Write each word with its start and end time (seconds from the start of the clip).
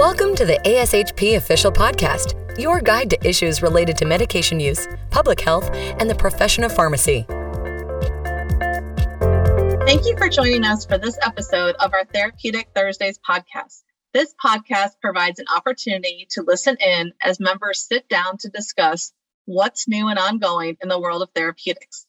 Welcome 0.00 0.34
to 0.36 0.46
the 0.46 0.58
ASHP 0.64 1.36
Official 1.36 1.70
Podcast, 1.70 2.58
your 2.58 2.80
guide 2.80 3.10
to 3.10 3.22
issues 3.22 3.60
related 3.60 3.98
to 3.98 4.06
medication 4.06 4.58
use, 4.58 4.88
public 5.10 5.42
health, 5.42 5.68
and 5.74 6.08
the 6.08 6.14
profession 6.14 6.64
of 6.64 6.74
pharmacy. 6.74 7.26
Thank 9.84 10.06
you 10.06 10.16
for 10.16 10.30
joining 10.30 10.64
us 10.64 10.86
for 10.86 10.96
this 10.96 11.18
episode 11.20 11.74
of 11.74 11.92
our 11.92 12.06
Therapeutic 12.06 12.70
Thursdays 12.74 13.18
podcast. 13.18 13.82
This 14.14 14.34
podcast 14.42 14.92
provides 15.02 15.38
an 15.38 15.44
opportunity 15.54 16.26
to 16.30 16.44
listen 16.44 16.78
in 16.80 17.12
as 17.22 17.38
members 17.38 17.86
sit 17.86 18.08
down 18.08 18.38
to 18.38 18.48
discuss 18.48 19.12
what's 19.44 19.86
new 19.86 20.08
and 20.08 20.18
ongoing 20.18 20.78
in 20.82 20.88
the 20.88 20.98
world 20.98 21.20
of 21.20 21.28
therapeutics. 21.34 22.06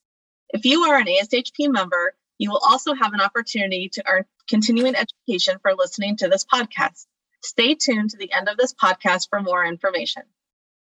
If 0.52 0.64
you 0.64 0.84
are 0.84 0.98
an 0.98 1.08
ASHP 1.08 1.70
member, 1.70 2.14
you 2.38 2.52
will 2.52 2.62
also 2.66 2.94
have 2.94 3.12
an 3.12 3.20
opportunity 3.20 3.90
to 3.96 4.04
earn 4.10 4.24
continuing 4.50 4.96
education 4.96 5.58
for 5.62 5.74
listening 5.76 6.16
to 6.16 6.30
this 6.30 6.46
podcast. 6.46 7.06
Stay 7.44 7.74
tuned 7.74 8.12
to 8.12 8.18
the 8.18 8.32
end 8.32 8.48
of 8.48 8.58
this 8.58 8.72
podcast 8.72 9.28
for 9.30 9.42
more 9.42 9.66
information. 9.66 10.22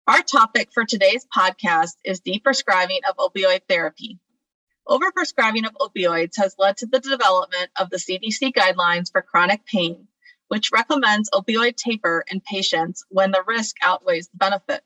Our 0.07 0.23
topic 0.23 0.69
for 0.73 0.85
today's 0.85 1.23
podcast 1.25 1.97
is 2.03 2.19
deprescribing 2.19 3.01
of 3.07 3.17
opioid 3.17 3.61
therapy. 3.69 4.17
Overprescribing 4.87 5.67
of 5.67 5.75
opioids 5.75 6.35
has 6.37 6.55
led 6.57 6.77
to 6.77 6.87
the 6.87 6.99
development 6.99 7.69
of 7.79 7.91
the 7.91 7.97
CDC 7.97 8.53
guidelines 8.53 9.11
for 9.11 9.21
chronic 9.21 9.67
pain, 9.67 10.07
which 10.47 10.71
recommends 10.71 11.29
opioid 11.29 11.75
taper 11.75 12.25
in 12.31 12.41
patients 12.41 13.05
when 13.09 13.29
the 13.29 13.43
risk 13.45 13.75
outweighs 13.83 14.29
the 14.29 14.37
benefit. 14.37 14.83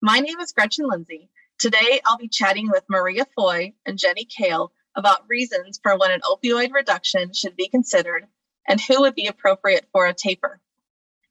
My 0.00 0.20
name 0.20 0.38
is 0.38 0.52
Gretchen 0.52 0.86
Lindsay. 0.86 1.30
Today, 1.58 2.00
I'll 2.06 2.18
be 2.18 2.28
chatting 2.28 2.70
with 2.70 2.84
Maria 2.88 3.26
Foy 3.34 3.72
and 3.84 3.98
Jenny 3.98 4.24
Kale 4.24 4.70
about 4.94 5.28
reasons 5.28 5.80
for 5.82 5.98
when 5.98 6.12
an 6.12 6.20
opioid 6.20 6.72
reduction 6.72 7.32
should 7.32 7.56
be 7.56 7.66
considered 7.66 8.28
and 8.68 8.80
who 8.80 9.00
would 9.00 9.16
be 9.16 9.26
appropriate 9.26 9.88
for 9.92 10.06
a 10.06 10.14
taper. 10.14 10.60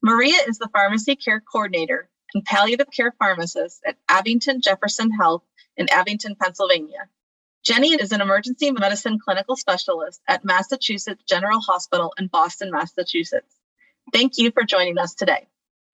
Maria 0.07 0.37
is 0.47 0.57
the 0.57 0.69
pharmacy 0.69 1.17
care 1.17 1.41
coordinator 1.41 2.07
and 2.33 2.45
palliative 2.45 2.87
care 2.95 3.13
pharmacist 3.19 3.81
at 3.85 3.97
Abington 4.07 4.61
Jefferson 4.61 5.11
Health 5.11 5.43
in 5.75 5.89
Abington, 5.89 6.37
Pennsylvania. 6.39 7.09
Jenny 7.61 7.89
is 7.89 8.13
an 8.13 8.21
emergency 8.21 8.71
medicine 8.71 9.19
clinical 9.19 9.57
specialist 9.57 10.21
at 10.25 10.45
Massachusetts 10.45 11.25
General 11.27 11.59
Hospital 11.59 12.13
in 12.17 12.27
Boston, 12.27 12.71
Massachusetts. 12.71 13.53
Thank 14.13 14.37
you 14.37 14.51
for 14.51 14.63
joining 14.63 14.97
us 14.97 15.13
today. 15.13 15.45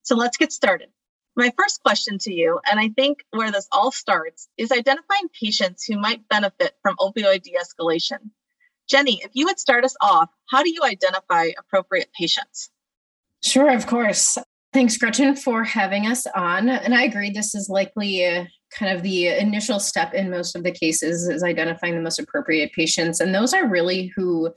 So 0.03 0.15
let's 0.15 0.37
get 0.37 0.53
started. 0.53 0.89
My 1.35 1.51
first 1.57 1.81
question 1.81 2.19
to 2.19 2.31
you, 2.31 2.59
and 2.69 2.79
I 2.79 2.89
think 2.89 3.25
where 3.31 3.51
this 3.51 3.67
all 3.71 3.91
starts, 3.91 4.47
is 4.59 4.71
identifying 4.71 5.29
patients 5.41 5.85
who 5.85 5.97
might 5.97 6.29
benefit 6.29 6.77
from 6.83 6.97
opioid 6.99 7.41
de 7.41 7.57
escalation. 7.59 8.29
Jenny, 8.87 9.23
if 9.23 9.31
you 9.33 9.47
would 9.47 9.59
start 9.59 9.85
us 9.85 9.95
off, 9.99 10.29
how 10.47 10.61
do 10.61 10.71
you 10.71 10.83
identify 10.83 11.47
appropriate 11.57 12.11
patients? 12.15 12.69
Sure, 13.43 13.71
of 13.71 13.87
course. 13.87 14.37
Thanks, 14.71 14.97
Gretchen, 14.97 15.35
for 15.35 15.63
having 15.63 16.07
us 16.07 16.25
on. 16.35 16.69
And 16.69 16.95
I 16.95 17.03
agree, 17.03 17.29
this 17.29 17.53
is 17.53 17.69
likely 17.69 18.23
a, 18.23 18.47
kind 18.73 18.95
of 18.95 19.03
the 19.03 19.27
initial 19.27 19.79
step 19.79 20.13
in 20.13 20.31
most 20.31 20.55
of 20.55 20.63
the 20.63 20.71
cases 20.71 21.27
is 21.27 21.43
identifying 21.43 21.95
the 21.95 22.01
most 22.01 22.19
appropriate 22.19 22.71
patients. 22.73 23.19
And 23.19 23.33
those 23.33 23.53
are 23.53 23.67
really 23.67 24.11
who 24.15 24.51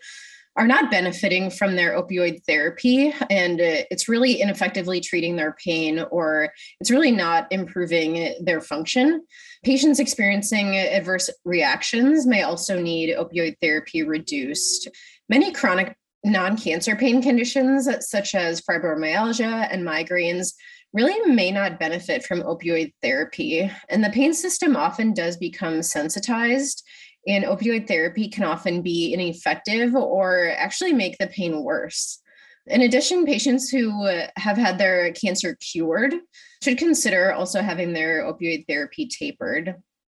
are 0.56 0.66
not 0.66 0.90
benefiting 0.90 1.50
from 1.50 1.76
their 1.76 2.00
opioid 2.00 2.42
therapy 2.44 3.12
and 3.28 3.60
uh, 3.60 3.84
it's 3.90 4.08
really 4.08 4.40
ineffectively 4.40 5.00
treating 5.00 5.36
their 5.36 5.54
pain 5.62 6.02
or 6.10 6.50
it's 6.80 6.90
really 6.90 7.12
not 7.12 7.46
improving 7.50 8.34
their 8.40 8.62
function. 8.62 9.22
Patients 9.64 10.00
experiencing 10.00 10.76
adverse 10.78 11.28
reactions 11.44 12.26
may 12.26 12.42
also 12.42 12.80
need 12.80 13.14
opioid 13.14 13.56
therapy 13.60 14.02
reduced. 14.02 14.88
Many 15.28 15.52
chronic 15.52 15.94
non 16.26 16.56
cancer 16.56 16.96
pain 16.96 17.22
conditions, 17.22 17.88
such 18.00 18.34
as 18.34 18.60
fibromyalgia 18.60 19.68
and 19.70 19.86
migraines, 19.86 20.52
really 20.92 21.32
may 21.32 21.50
not 21.50 21.78
benefit 21.78 22.24
from 22.24 22.42
opioid 22.42 22.92
therapy. 23.02 23.70
And 23.88 24.02
the 24.02 24.10
pain 24.10 24.34
system 24.34 24.76
often 24.76 25.14
does 25.14 25.36
become 25.36 25.82
sensitized, 25.82 26.82
and 27.26 27.44
opioid 27.44 27.88
therapy 27.88 28.28
can 28.28 28.44
often 28.44 28.82
be 28.82 29.14
ineffective 29.14 29.94
or 29.94 30.52
actually 30.56 30.92
make 30.92 31.16
the 31.18 31.26
pain 31.26 31.62
worse. 31.62 32.20
In 32.66 32.82
addition, 32.82 33.26
patients 33.26 33.70
who 33.70 34.04
have 34.36 34.56
had 34.56 34.78
their 34.78 35.12
cancer 35.12 35.56
cured 35.56 36.14
should 36.62 36.78
consider 36.78 37.32
also 37.32 37.62
having 37.62 37.92
their 37.92 38.24
opioid 38.24 38.66
therapy 38.66 39.06
tapered. 39.06 39.76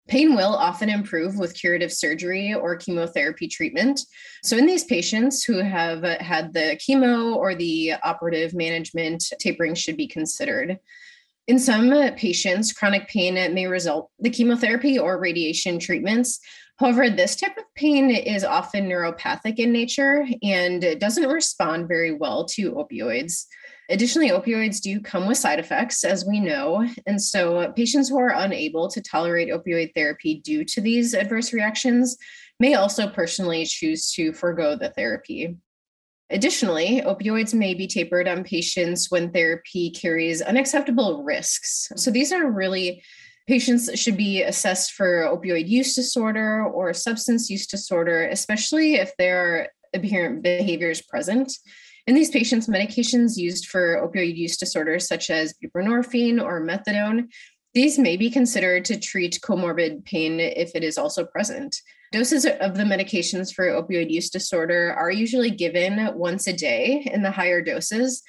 Pain 0.09 0.37
will 0.37 0.55
often 0.55 0.89
improve 0.89 1.37
with 1.37 1.59
curative 1.59 1.93
surgery 1.93 2.55
or 2.55 2.77
chemotherapy 2.77 3.49
treatment. 3.49 4.01
So, 4.45 4.57
in 4.57 4.67
these 4.67 4.85
patients 4.85 5.43
who 5.43 5.59
have 5.59 6.05
uh, 6.05 6.23
had 6.23 6.53
the 6.53 6.79
chemo 6.81 7.35
or 7.35 7.55
the 7.55 7.95
operative 8.05 8.55
management, 8.55 9.25
tapering 9.41 9.75
should 9.75 9.97
be 9.97 10.07
considered. 10.07 10.79
In 11.49 11.59
some 11.59 11.93
uh, 11.93 12.11
patients, 12.17 12.73
chronic 12.73 13.09
pain 13.09 13.35
may 13.35 13.67
result 13.67 14.11
the 14.19 14.31
chemotherapy 14.31 14.99
or 14.99 15.19
radiation 15.21 15.79
treatments. 15.79 16.41
However, 16.79 17.09
this 17.09 17.37
type 17.37 17.57
of 17.57 17.65
pain 17.75 18.11
is 18.11 18.45
often 18.45 18.89
neuropathic 18.89 19.59
in 19.59 19.73
nature 19.73 20.27
and 20.43 20.99
doesn't 21.01 21.29
respond 21.29 21.89
very 21.89 22.13
well 22.13 22.45
to 22.47 22.73
opioids. 22.73 23.47
Additionally, 23.89 24.31
opioids 24.31 24.81
do 24.81 25.01
come 25.01 25.27
with 25.29 25.39
side 25.39 25.61
effects, 25.61 26.03
as 26.03 26.25
we 26.25 26.41
know. 26.41 26.89
And 27.07 27.23
so, 27.23 27.73
patients 27.73 28.09
who 28.09 28.19
are 28.19 28.35
unable 28.35 28.89
to 28.89 29.01
tolerate 29.01 29.49
opioid 29.49 29.95
therapy 29.95 30.41
due 30.41 30.65
to 30.65 30.81
these 30.81 31.15
adverse 31.15 31.53
reactions 31.53 32.17
may 32.59 32.75
also 32.75 33.09
personally 33.09 33.65
choose 33.65 34.11
to 34.13 34.33
forego 34.33 34.75
the 34.77 34.91
therapy. 34.91 35.57
Additionally, 36.31 37.01
opioids 37.03 37.55
may 37.55 37.75
be 37.75 37.87
tapered 37.87 38.27
on 38.27 38.43
patients 38.43 39.09
when 39.11 39.31
therapy 39.31 39.91
carries 39.91 40.43
unacceptable 40.43 41.23
risks. 41.23 41.93
So, 41.95 42.11
these 42.11 42.33
are 42.33 42.51
really 42.51 43.05
patients 43.47 43.89
should 43.99 44.17
be 44.17 44.43
assessed 44.43 44.93
for 44.93 45.23
opioid 45.23 45.69
use 45.69 45.95
disorder 45.95 46.65
or 46.65 46.93
substance 46.93 47.49
use 47.49 47.69
disorder, 47.69 48.27
especially 48.27 48.97
if 48.97 49.13
there 49.17 49.39
are 49.39 49.69
aberrant 49.95 50.43
behaviors 50.43 51.01
present. 51.03 51.53
In 52.07 52.15
these 52.15 52.31
patients, 52.31 52.69
medications 52.69 53.37
used 53.37 53.67
for 53.67 53.97
opioid 53.97 54.37
use 54.37 54.57
disorders, 54.57 55.09
such 55.09 55.29
as 55.29 55.55
buprenorphine 55.55 56.41
or 56.41 56.61
methadone, 56.61 57.29
these 57.75 57.99
may 57.99 58.17
be 58.17 58.31
considered 58.31 58.85
to 58.87 58.99
treat 58.99 59.41
comorbid 59.43 60.05
pain 60.05 60.39
if 60.39 60.75
it 60.75 60.85
is 60.85 60.97
also 60.97 61.25
present. 61.27 61.77
Doses 62.13 62.47
of 62.47 62.77
the 62.77 62.85
medications 62.85 63.53
for 63.53 63.67
opioid 63.67 64.11
use 64.11 64.31
disorder 64.31 64.95
are 64.97 65.11
usually 65.11 65.51
given 65.51 66.11
once 66.15 66.47
a 66.47 66.53
day 66.53 67.07
in 67.13 67.23
the 67.23 67.33
higher 67.33 67.61
doses. 67.61 68.23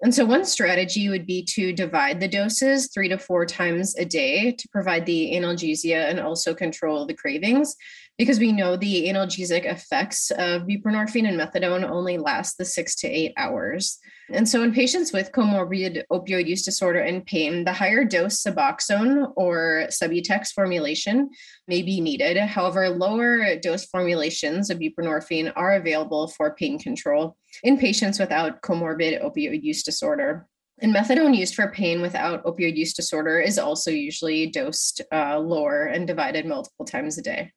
And 0.00 0.14
so, 0.14 0.24
one 0.24 0.44
strategy 0.44 1.08
would 1.08 1.26
be 1.26 1.44
to 1.54 1.72
divide 1.72 2.20
the 2.20 2.28
doses 2.28 2.88
three 2.94 3.08
to 3.08 3.18
four 3.18 3.46
times 3.46 3.96
a 3.96 4.04
day 4.04 4.52
to 4.52 4.68
provide 4.68 5.06
the 5.06 5.32
analgesia 5.34 6.08
and 6.08 6.20
also 6.20 6.54
control 6.54 7.04
the 7.04 7.14
cravings 7.14 7.74
because 8.16 8.38
we 8.38 8.52
know 8.52 8.76
the 8.76 9.08
analgesic 9.08 9.64
effects 9.64 10.30
of 10.32 10.62
buprenorphine 10.62 11.28
and 11.28 11.38
methadone 11.38 11.88
only 11.88 12.16
last 12.16 12.56
the 12.58 12.64
six 12.64 12.94
to 12.96 13.08
eight 13.08 13.32
hours. 13.36 13.98
And 14.32 14.48
so, 14.48 14.62
in 14.62 14.72
patients 14.72 15.12
with 15.12 15.32
comorbid 15.32 16.04
opioid 16.10 16.46
use 16.46 16.62
disorder 16.64 17.00
and 17.00 17.26
pain, 17.26 17.64
the 17.64 17.72
higher 17.72 18.04
dose 18.04 18.42
Suboxone 18.42 19.32
or 19.36 19.86
Subutex 19.90 20.52
formulation 20.52 21.28
may 21.68 21.82
be 21.82 22.00
needed. 22.00 22.36
However, 22.38 22.88
lower 22.88 23.56
dose 23.56 23.84
formulations 23.86 24.70
of 24.70 24.78
buprenorphine 24.78 25.52
are 25.56 25.74
available 25.74 26.28
for 26.28 26.54
pain 26.54 26.78
control 26.78 27.36
in 27.62 27.76
patients 27.76 28.18
without 28.18 28.62
comorbid 28.62 29.22
opioid 29.22 29.62
use 29.62 29.82
disorder. 29.82 30.46
And 30.80 30.94
methadone 30.94 31.36
used 31.36 31.54
for 31.54 31.70
pain 31.70 32.00
without 32.00 32.44
opioid 32.44 32.76
use 32.76 32.94
disorder 32.94 33.38
is 33.38 33.58
also 33.58 33.90
usually 33.90 34.46
dosed 34.46 35.02
uh, 35.12 35.38
lower 35.38 35.84
and 35.84 36.06
divided 36.06 36.46
multiple 36.46 36.84
times 36.84 37.18
a 37.18 37.22
day. 37.22 37.52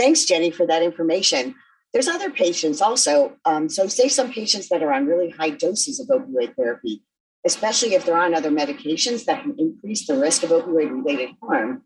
Thanks, 0.00 0.24
Jenny, 0.24 0.50
for 0.50 0.66
that 0.66 0.82
information. 0.82 1.54
There's 1.92 2.08
other 2.08 2.30
patients 2.30 2.80
also. 2.80 3.36
Um, 3.44 3.68
so, 3.68 3.86
say 3.86 4.08
some 4.08 4.32
patients 4.32 4.70
that 4.70 4.82
are 4.82 4.94
on 4.94 5.04
really 5.04 5.28
high 5.28 5.50
doses 5.50 6.00
of 6.00 6.06
opioid 6.06 6.56
therapy, 6.56 7.02
especially 7.44 7.92
if 7.92 8.06
they're 8.06 8.16
on 8.16 8.34
other 8.34 8.50
medications 8.50 9.26
that 9.26 9.42
can 9.42 9.54
increase 9.58 10.06
the 10.06 10.16
risk 10.16 10.42
of 10.42 10.50
opioid 10.50 10.90
related 10.90 11.32
harm, 11.42 11.82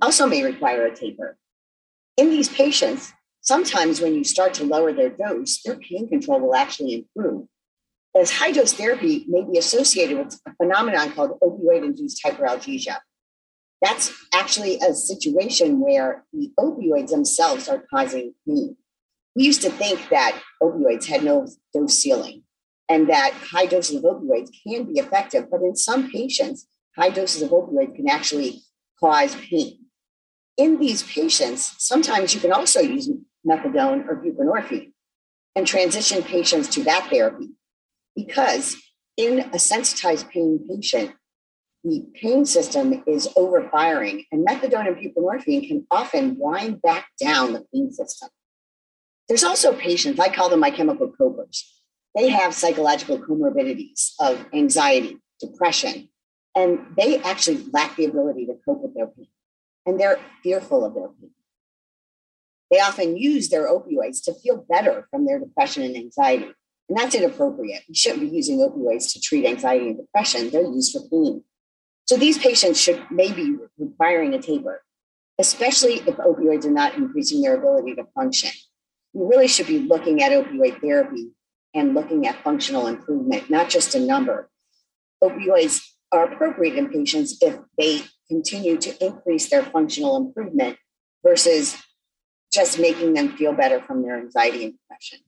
also 0.00 0.28
may 0.28 0.44
require 0.44 0.86
a 0.86 0.94
taper. 0.94 1.36
In 2.16 2.30
these 2.30 2.48
patients, 2.48 3.12
sometimes 3.40 4.00
when 4.00 4.14
you 4.14 4.22
start 4.22 4.54
to 4.54 4.64
lower 4.64 4.92
their 4.92 5.10
dose, 5.10 5.60
their 5.64 5.76
pain 5.76 6.08
control 6.08 6.38
will 6.38 6.54
actually 6.54 6.94
improve. 7.16 7.48
As 8.14 8.30
high 8.30 8.52
dose 8.52 8.74
therapy 8.74 9.24
may 9.26 9.42
be 9.42 9.58
associated 9.58 10.18
with 10.18 10.40
a 10.46 10.54
phenomenon 10.54 11.10
called 11.10 11.40
opioid 11.40 11.84
induced 11.84 12.22
hyperalgesia 12.24 12.98
that's 13.82 14.12
actually 14.34 14.78
a 14.78 14.94
situation 14.94 15.80
where 15.80 16.24
the 16.32 16.50
opioids 16.58 17.10
themselves 17.10 17.68
are 17.68 17.84
causing 17.92 18.34
pain. 18.46 18.76
We 19.34 19.44
used 19.44 19.62
to 19.62 19.70
think 19.70 20.08
that 20.08 20.40
opioids 20.62 21.06
had 21.06 21.22
no 21.22 21.46
dose 21.74 21.94
ceiling 21.94 22.42
and 22.88 23.08
that 23.08 23.32
high 23.32 23.66
doses 23.66 23.96
of 23.96 24.02
opioids 24.04 24.50
can 24.66 24.84
be 24.84 24.98
effective, 24.98 25.50
but 25.50 25.60
in 25.60 25.76
some 25.76 26.10
patients, 26.10 26.66
high 26.96 27.10
doses 27.10 27.42
of 27.42 27.50
opioids 27.50 27.94
can 27.94 28.08
actually 28.08 28.62
cause 28.98 29.34
pain. 29.36 29.78
In 30.56 30.78
these 30.78 31.02
patients, 31.02 31.74
sometimes 31.78 32.34
you 32.34 32.40
can 32.40 32.52
also 32.52 32.80
use 32.80 33.10
methadone 33.46 34.08
or 34.08 34.16
buprenorphine 34.16 34.92
and 35.54 35.66
transition 35.66 36.22
patients 36.22 36.68
to 36.68 36.84
that 36.84 37.08
therapy 37.10 37.50
because 38.14 38.76
in 39.16 39.40
a 39.52 39.58
sensitized 39.58 40.28
pain 40.30 40.66
patient, 40.68 41.12
the 41.86 42.04
pain 42.20 42.44
system 42.44 43.04
is 43.06 43.28
overfiring, 43.36 44.26
and 44.32 44.44
methadone 44.44 44.88
and 44.88 44.96
buprenorphine 44.96 45.68
can 45.68 45.86
often 45.88 46.36
wind 46.36 46.82
back 46.82 47.06
down 47.20 47.52
the 47.52 47.64
pain 47.72 47.92
system. 47.92 48.28
There's 49.28 49.44
also 49.44 49.72
patients, 49.72 50.18
I 50.18 50.28
call 50.28 50.48
them 50.48 50.58
my 50.58 50.70
chemical 50.70 51.12
copers. 51.12 51.72
They 52.16 52.28
have 52.30 52.54
psychological 52.54 53.20
comorbidities 53.20 54.14
of 54.18 54.44
anxiety, 54.52 55.18
depression, 55.38 56.08
and 56.56 56.80
they 56.96 57.20
actually 57.20 57.64
lack 57.72 57.94
the 57.94 58.06
ability 58.06 58.46
to 58.46 58.54
cope 58.64 58.82
with 58.82 58.94
their 58.94 59.06
pain. 59.06 59.28
And 59.84 60.00
they're 60.00 60.18
fearful 60.42 60.84
of 60.84 60.94
their 60.94 61.08
pain. 61.08 61.30
They 62.72 62.80
often 62.80 63.16
use 63.16 63.48
their 63.48 63.68
opioids 63.68 64.24
to 64.24 64.34
feel 64.34 64.66
better 64.68 65.06
from 65.12 65.24
their 65.24 65.38
depression 65.38 65.84
and 65.84 65.96
anxiety. 65.96 66.50
And 66.88 66.98
that's 66.98 67.14
inappropriate. 67.14 67.82
You 67.86 67.94
shouldn't 67.94 68.22
be 68.22 68.36
using 68.36 68.58
opioids 68.58 69.12
to 69.12 69.20
treat 69.20 69.46
anxiety 69.46 69.90
and 69.90 69.98
depression. 69.98 70.50
They're 70.50 70.62
used 70.62 70.92
for 70.92 71.08
pain. 71.08 71.44
So 72.06 72.16
these 72.16 72.38
patients 72.38 72.80
should 72.80 73.02
maybe 73.10 73.56
requiring 73.78 74.34
a 74.34 74.40
taper, 74.40 74.82
especially 75.38 75.94
if 75.94 76.16
opioids 76.16 76.64
are 76.64 76.70
not 76.70 76.94
increasing 76.94 77.42
their 77.42 77.56
ability 77.56 77.96
to 77.96 78.04
function. 78.14 78.50
You 79.12 79.28
really 79.28 79.48
should 79.48 79.66
be 79.66 79.80
looking 79.80 80.22
at 80.22 80.30
opioid 80.30 80.80
therapy 80.80 81.30
and 81.74 81.94
looking 81.94 82.26
at 82.26 82.42
functional 82.44 82.86
improvement, 82.86 83.50
not 83.50 83.68
just 83.68 83.94
a 83.94 84.00
number. 84.00 84.48
Opioids 85.22 85.80
are 86.12 86.32
appropriate 86.32 86.76
in 86.76 86.88
patients 86.88 87.38
if 87.40 87.58
they 87.76 88.02
continue 88.28 88.76
to 88.78 89.04
increase 89.04 89.50
their 89.50 89.62
functional 89.62 90.16
improvement 90.16 90.78
versus 91.24 91.76
just 92.52 92.78
making 92.78 93.14
them 93.14 93.36
feel 93.36 93.52
better 93.52 93.80
from 93.80 94.02
their 94.02 94.16
anxiety 94.16 94.64
and 94.64 94.74
depression. 94.74 95.18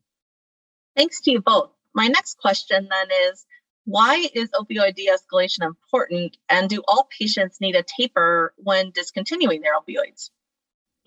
Thanks 0.96 1.20
to 1.22 1.32
you 1.32 1.40
both. 1.40 1.70
My 1.94 2.06
next 2.06 2.38
question 2.38 2.88
then 2.88 3.08
is 3.30 3.44
why 3.88 4.26
is 4.34 4.50
opioid 4.50 4.94
de 4.96 5.08
escalation 5.08 5.64
important? 5.64 6.36
And 6.50 6.68
do 6.68 6.82
all 6.86 7.08
patients 7.18 7.58
need 7.58 7.74
a 7.74 7.82
taper 7.82 8.52
when 8.58 8.90
discontinuing 8.90 9.62
their 9.62 9.72
opioids? 9.80 10.28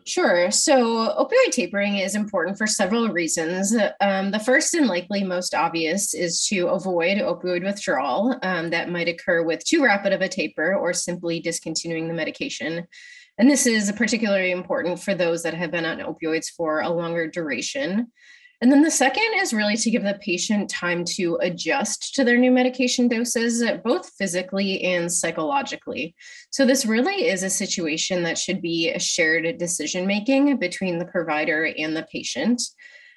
Sure. 0.04 0.50
So, 0.50 1.16
opioid 1.16 1.51
tapering 1.51 1.98
is 1.98 2.16
important 2.16 2.57
for 2.57 2.66
several 2.66 3.10
reasons. 3.10 3.75
Um, 4.01 4.31
the 4.31 4.39
first 4.39 4.74
and 4.74 4.88
likely 4.88 5.24
most 5.24 5.54
obvious 5.54 6.16
is 6.16 6.44
to 6.48 6.69
avoid 6.69 7.19
opioid 7.19 7.63
withdrawal 7.63 8.36
um, 8.42 8.72
that 8.72 8.89
might 8.89 9.07
occur 9.07 9.44
with 9.44 9.63
too 9.63 9.83
rapid 9.83 10.12
of 10.12 10.22
a 10.22 10.28
taper 10.28 10.74
or 10.74 10.92
simply 10.92 11.39
discontinuing 11.39 12.07
the 12.07 12.16
medication. 12.16 12.88
And 13.38 13.48
this 13.48 13.68
is 13.68 13.92
particularly 13.92 14.50
important 14.50 15.00
for 15.00 15.13
those 15.13 15.44
that 15.44 15.54
have 15.54 15.69
been 15.69 15.86
on 15.86 16.00
opioids 16.00 16.50
for 16.50 16.81
a 16.81 16.89
longer 16.89 17.28
duration. 17.28 18.12
And 18.62 18.72
then 18.72 18.84
the 18.84 18.92
second 18.92 19.24
is 19.38 19.54
really 19.54 19.75
to 19.78 19.90
give 19.90 20.04
the 20.04 20.19
patient 20.22 20.69
time 20.69 21.04
to 21.16 21.40
adjust 21.42 22.13
to 22.13 22.24
their 22.24 22.38
new 22.38 22.52
medication 22.52 23.08
doses, 23.08 23.63
both 23.84 24.12
physically 24.19 24.84
and 24.84 25.12
psychologically. 25.12 26.13
So, 26.52 26.63
this 26.63 26.86
really 26.86 27.28
is 27.28 27.42
a 27.42 27.50
situation 27.50 28.22
that 28.22 28.38
should 28.38 28.62
be 28.62 28.92
a 28.92 29.00
shared 29.00 29.58
decision 29.58 30.06
making 30.06 30.58
between 30.58 31.00
the 31.00 31.06
provider 31.06 31.74
and 31.75 31.98
the 31.98 32.06
patient. 32.12 32.62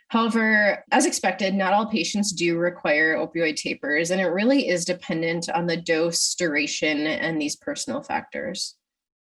However, 0.09 0.83
as 0.91 1.05
expected, 1.05 1.55
not 1.55 1.75
all 1.75 1.87
patients 1.87 2.33
do 2.33 2.57
require 2.57 3.17
opioid 3.17 3.57
tapers, 3.57 4.11
and 4.11 4.21
it 4.23 4.27
really 4.27 4.69
is 4.69 4.87
dependent 4.87 5.51
on 5.51 5.67
the 5.67 5.77
dose, 5.77 6.35
duration, 6.37 7.07
and 7.07 7.41
these 7.41 7.57
personal 7.57 8.03
factors. 8.03 8.77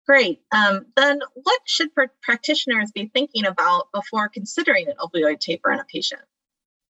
Great. 0.08 0.40
Um, 0.52 0.86
then, 0.96 1.20
what 1.34 1.60
should 1.66 1.90
practitioners 2.22 2.90
be 2.92 3.10
thinking 3.12 3.44
about 3.44 3.92
before 3.92 4.30
considering 4.30 4.88
an 4.88 4.94
opioid 4.98 5.38
taper 5.38 5.70
in 5.70 5.80
a 5.80 5.84
patient? 5.84 6.22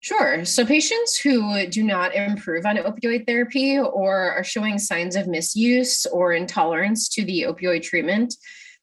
Sure. 0.00 0.44
So, 0.44 0.66
patients 0.66 1.16
who 1.16 1.66
do 1.66 1.82
not 1.82 2.14
improve 2.14 2.66
on 2.66 2.76
opioid 2.76 3.26
therapy 3.26 3.78
or 3.78 4.32
are 4.32 4.44
showing 4.44 4.78
signs 4.78 5.16
of 5.16 5.28
misuse 5.28 6.04
or 6.04 6.34
intolerance 6.34 7.08
to 7.10 7.24
the 7.24 7.46
opioid 7.48 7.82
treatment, 7.82 8.34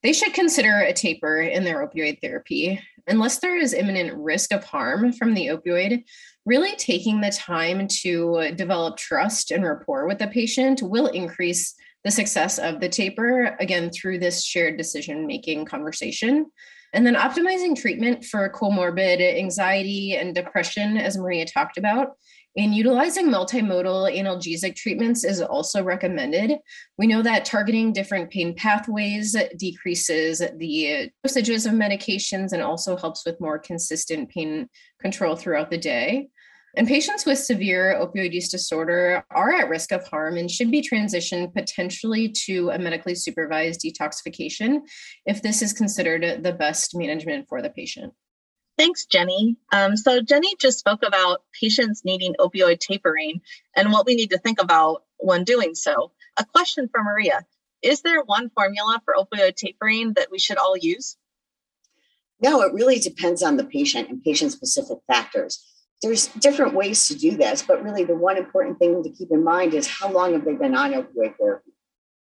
they 0.01 0.13
should 0.13 0.33
consider 0.33 0.79
a 0.79 0.93
taper 0.93 1.39
in 1.39 1.63
their 1.63 1.87
opioid 1.87 2.19
therapy. 2.19 2.81
Unless 3.05 3.37
there 3.37 3.57
is 3.57 3.73
imminent 3.73 4.17
risk 4.17 4.51
of 4.51 4.63
harm 4.63 5.13
from 5.13 5.35
the 5.35 5.47
opioid, 5.47 6.05
really 6.45 6.75
taking 6.77 7.21
the 7.21 7.29
time 7.29 7.87
to 7.87 8.51
develop 8.55 8.97
trust 8.97 9.51
and 9.51 9.63
rapport 9.63 10.07
with 10.07 10.17
the 10.17 10.27
patient 10.27 10.81
will 10.81 11.07
increase 11.07 11.75
the 12.03 12.11
success 12.11 12.59
of 12.59 12.79
the 12.79 12.89
taper, 12.89 13.55
again, 13.59 13.89
through 13.89 14.19
this 14.19 14.43
shared 14.43 14.77
decision 14.77 15.25
making 15.25 15.65
conversation. 15.65 16.47
And 16.93 17.07
then 17.07 17.15
optimizing 17.15 17.75
treatment 17.75 18.23
for 18.23 18.51
comorbid 18.51 19.19
anxiety 19.37 20.15
and 20.15 20.35
depression, 20.35 20.97
as 20.97 21.17
Maria 21.17 21.45
talked 21.45 21.77
about. 21.77 22.09
And 22.55 22.75
utilizing 22.75 23.29
multimodal 23.29 24.15
analgesic 24.15 24.75
treatments 24.75 25.23
is 25.23 25.41
also 25.41 25.83
recommended. 25.83 26.59
We 26.99 27.07
know 27.07 27.23
that 27.23 27.45
targeting 27.45 27.93
different 27.93 28.29
pain 28.29 28.53
pathways 28.53 29.35
decreases 29.57 30.43
the 30.57 31.09
dosages 31.25 31.65
of 31.65 31.73
medications 31.73 32.53
and 32.53 32.61
also 32.61 32.95
helps 32.95 33.25
with 33.25 33.41
more 33.41 33.57
consistent 33.57 34.29
pain 34.29 34.69
control 34.99 35.35
throughout 35.35 35.71
the 35.71 35.79
day. 35.79 36.29
And 36.75 36.87
patients 36.87 37.25
with 37.25 37.37
severe 37.37 37.95
opioid 38.01 38.33
use 38.33 38.49
disorder 38.49 39.23
are 39.29 39.53
at 39.53 39.69
risk 39.69 39.91
of 39.91 40.07
harm 40.07 40.37
and 40.37 40.49
should 40.49 40.71
be 40.71 40.81
transitioned 40.81 41.53
potentially 41.53 42.29
to 42.45 42.71
a 42.71 42.79
medically 42.79 43.13
supervised 43.13 43.81
detoxification 43.81 44.81
if 45.27 45.43
this 45.43 45.61
is 45.61 45.71
considered 45.71 46.43
the 46.43 46.53
best 46.53 46.95
management 46.95 47.47
for 47.47 47.61
the 47.61 47.69
patient. 47.69 48.13
Thanks, 48.75 49.05
Jenny. 49.05 49.55
Um, 49.71 49.95
so, 49.95 50.19
Jenny 50.19 50.55
just 50.59 50.79
spoke 50.79 51.03
about 51.05 51.43
patients 51.61 52.01
needing 52.03 52.33
opioid 52.39 52.79
tapering 52.79 53.41
and 53.75 53.91
what 53.91 54.07
we 54.07 54.15
need 54.15 54.31
to 54.31 54.39
think 54.39 54.59
about 54.59 55.03
when 55.17 55.43
doing 55.43 55.75
so. 55.75 56.11
A 56.37 56.45
question 56.45 56.89
for 56.91 57.03
Maria 57.03 57.45
Is 57.83 58.01
there 58.01 58.23
one 58.23 58.49
formula 58.49 58.99
for 59.05 59.13
opioid 59.13 59.57
tapering 59.57 60.13
that 60.13 60.31
we 60.31 60.39
should 60.39 60.57
all 60.57 60.75
use? 60.75 61.17
No, 62.41 62.61
it 62.61 62.73
really 62.73 62.97
depends 62.97 63.43
on 63.43 63.57
the 63.57 63.63
patient 63.63 64.09
and 64.09 64.23
patient 64.23 64.53
specific 64.53 64.97
factors 65.07 65.63
there's 66.03 66.27
different 66.27 66.73
ways 66.73 67.07
to 67.07 67.15
do 67.15 67.37
this, 67.37 67.61
but 67.61 67.81
really 67.81 68.03
the 68.03 68.15
one 68.15 68.37
important 68.37 68.77
thing 68.77 69.01
to 69.01 69.09
keep 69.09 69.31
in 69.31 69.43
mind 69.43 69.73
is 69.73 69.87
how 69.87 70.11
long 70.11 70.33
have 70.33 70.43
they 70.43 70.53
been 70.53 70.75
on 70.75 70.91
opioid 70.91 71.37
therapy? 71.37 71.71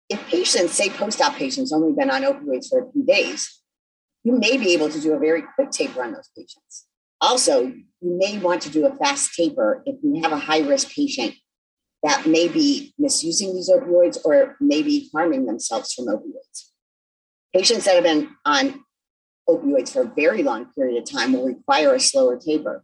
If 0.09 0.27
patients, 0.27 0.73
say 0.73 0.89
post-op 0.89 1.35
patients, 1.35 1.71
only 1.71 1.93
been 1.93 2.11
on 2.11 2.23
opioids 2.23 2.67
for 2.69 2.83
a 2.83 2.91
few 2.91 3.05
days, 3.05 3.61
you 4.25 4.37
may 4.37 4.57
be 4.57 4.73
able 4.73 4.89
to 4.89 4.99
do 4.99 5.13
a 5.13 5.19
very 5.19 5.43
quick 5.55 5.71
taper 5.71 6.03
on 6.03 6.11
those 6.11 6.29
patients. 6.35 6.85
Also, 7.21 7.61
you 7.61 7.85
may 8.01 8.37
want 8.39 8.61
to 8.63 8.69
do 8.69 8.85
a 8.85 8.93
fast 8.95 9.33
taper 9.35 9.81
if 9.85 9.95
you 10.03 10.21
have 10.21 10.33
a 10.33 10.37
high-risk 10.37 10.93
patient 10.93 11.33
that 12.03 12.25
may 12.25 12.49
be 12.49 12.93
misusing 12.97 13.53
these 13.53 13.69
opioids 13.69 14.17
or 14.25 14.57
maybe 14.59 15.09
harming 15.13 15.45
themselves 15.45 15.93
from 15.93 16.07
opioids. 16.07 16.71
Patients 17.55 17.85
that 17.85 17.95
have 17.95 18.03
been 18.03 18.35
on 18.43 18.83
opioids 19.47 19.93
for 19.93 20.01
a 20.01 20.13
very 20.13 20.43
long 20.43 20.65
period 20.73 21.01
of 21.01 21.09
time 21.09 21.31
will 21.31 21.45
require 21.45 21.93
a 21.93 21.99
slower 21.99 22.37
taper 22.37 22.83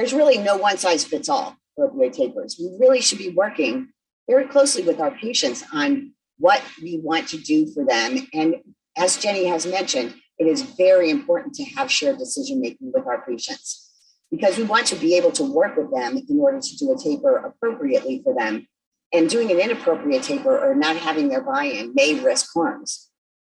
there's 0.00 0.14
really 0.14 0.38
no 0.38 0.56
one 0.56 0.78
size 0.78 1.04
fits 1.04 1.28
all 1.28 1.58
for 1.76 1.90
opioid 1.90 2.14
tapers. 2.14 2.56
We 2.58 2.74
really 2.80 3.02
should 3.02 3.18
be 3.18 3.28
working 3.28 3.90
very 4.26 4.46
closely 4.46 4.82
with 4.82 4.98
our 4.98 5.10
patients 5.10 5.62
on 5.74 6.12
what 6.38 6.62
we 6.82 6.98
want 7.04 7.28
to 7.28 7.36
do 7.36 7.66
for 7.66 7.84
them. 7.84 8.26
And 8.32 8.54
as 8.96 9.18
Jenny 9.18 9.44
has 9.44 9.66
mentioned, 9.66 10.14
it 10.38 10.46
is 10.46 10.62
very 10.62 11.10
important 11.10 11.52
to 11.56 11.64
have 11.76 11.92
shared 11.92 12.16
decision 12.16 12.62
making 12.62 12.92
with 12.94 13.06
our 13.06 13.26
patients 13.26 13.90
because 14.30 14.56
we 14.56 14.62
want 14.62 14.86
to 14.86 14.96
be 14.96 15.18
able 15.18 15.32
to 15.32 15.44
work 15.44 15.76
with 15.76 15.92
them 15.92 16.16
in 16.16 16.40
order 16.40 16.60
to 16.60 16.76
do 16.78 16.92
a 16.92 16.96
taper 16.96 17.36
appropriately 17.36 18.22
for 18.24 18.34
them. 18.34 18.66
And 19.12 19.28
doing 19.28 19.50
an 19.50 19.60
inappropriate 19.60 20.22
taper 20.22 20.56
or 20.56 20.74
not 20.74 20.96
having 20.96 21.28
their 21.28 21.42
buy 21.42 21.64
in 21.64 21.92
may 21.94 22.18
risk 22.20 22.48
harms. 22.54 23.10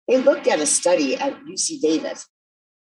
They 0.07 0.17
looked 0.17 0.45
at 0.45 0.59
a 0.59 0.67
study 0.67 1.15
at 1.15 1.43
UC 1.43 1.81
Davis. 1.81 2.27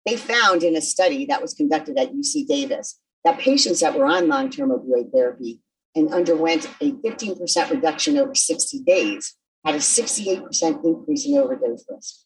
They 0.08 0.18
found 0.18 0.64
in 0.64 0.76
a 0.76 0.82
study 0.82 1.28
that 1.28 1.42
was 1.42 1.54
conducted 1.54 2.00
at 2.00 2.14
UC 2.14 2.48
Davis 2.48 3.00
that 3.24 3.40
patients 3.40 3.80
that 3.80 3.98
were 3.98 4.06
on 4.06 4.28
long 4.28 4.50
term 4.50 4.70
opioid 4.70 5.12
therapy 5.12 5.62
and 5.96 6.14
underwent 6.14 6.66
a 6.82 6.92
15% 6.92 7.70
reduction 7.70 8.18
over 8.18 8.34
60 8.34 8.80
days 8.80 9.36
had 9.66 9.76
a 9.76 9.80
68% 9.80 10.84
increase 10.84 11.26
in 11.26 11.38
overdose 11.38 11.86
risk 11.90 12.24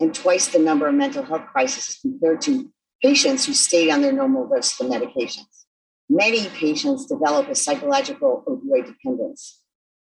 and 0.00 0.14
twice 0.14 0.48
the 0.48 0.58
number 0.58 0.88
of 0.88 0.94
mental 0.94 1.22
health 1.22 1.46
crises 1.52 1.98
compared 2.00 2.40
to 2.40 2.72
patients 3.02 3.44
who 3.44 3.52
stayed 3.52 3.90
on 3.90 4.00
their 4.00 4.12
normal 4.12 4.48
dose 4.48 4.80
of 4.80 4.86
medications. 4.86 5.66
Many 6.08 6.48
patients 6.48 7.06
develop 7.06 7.48
a 7.48 7.54
psychological 7.54 8.42
opioid 8.46 8.86
dependence. 8.86 9.60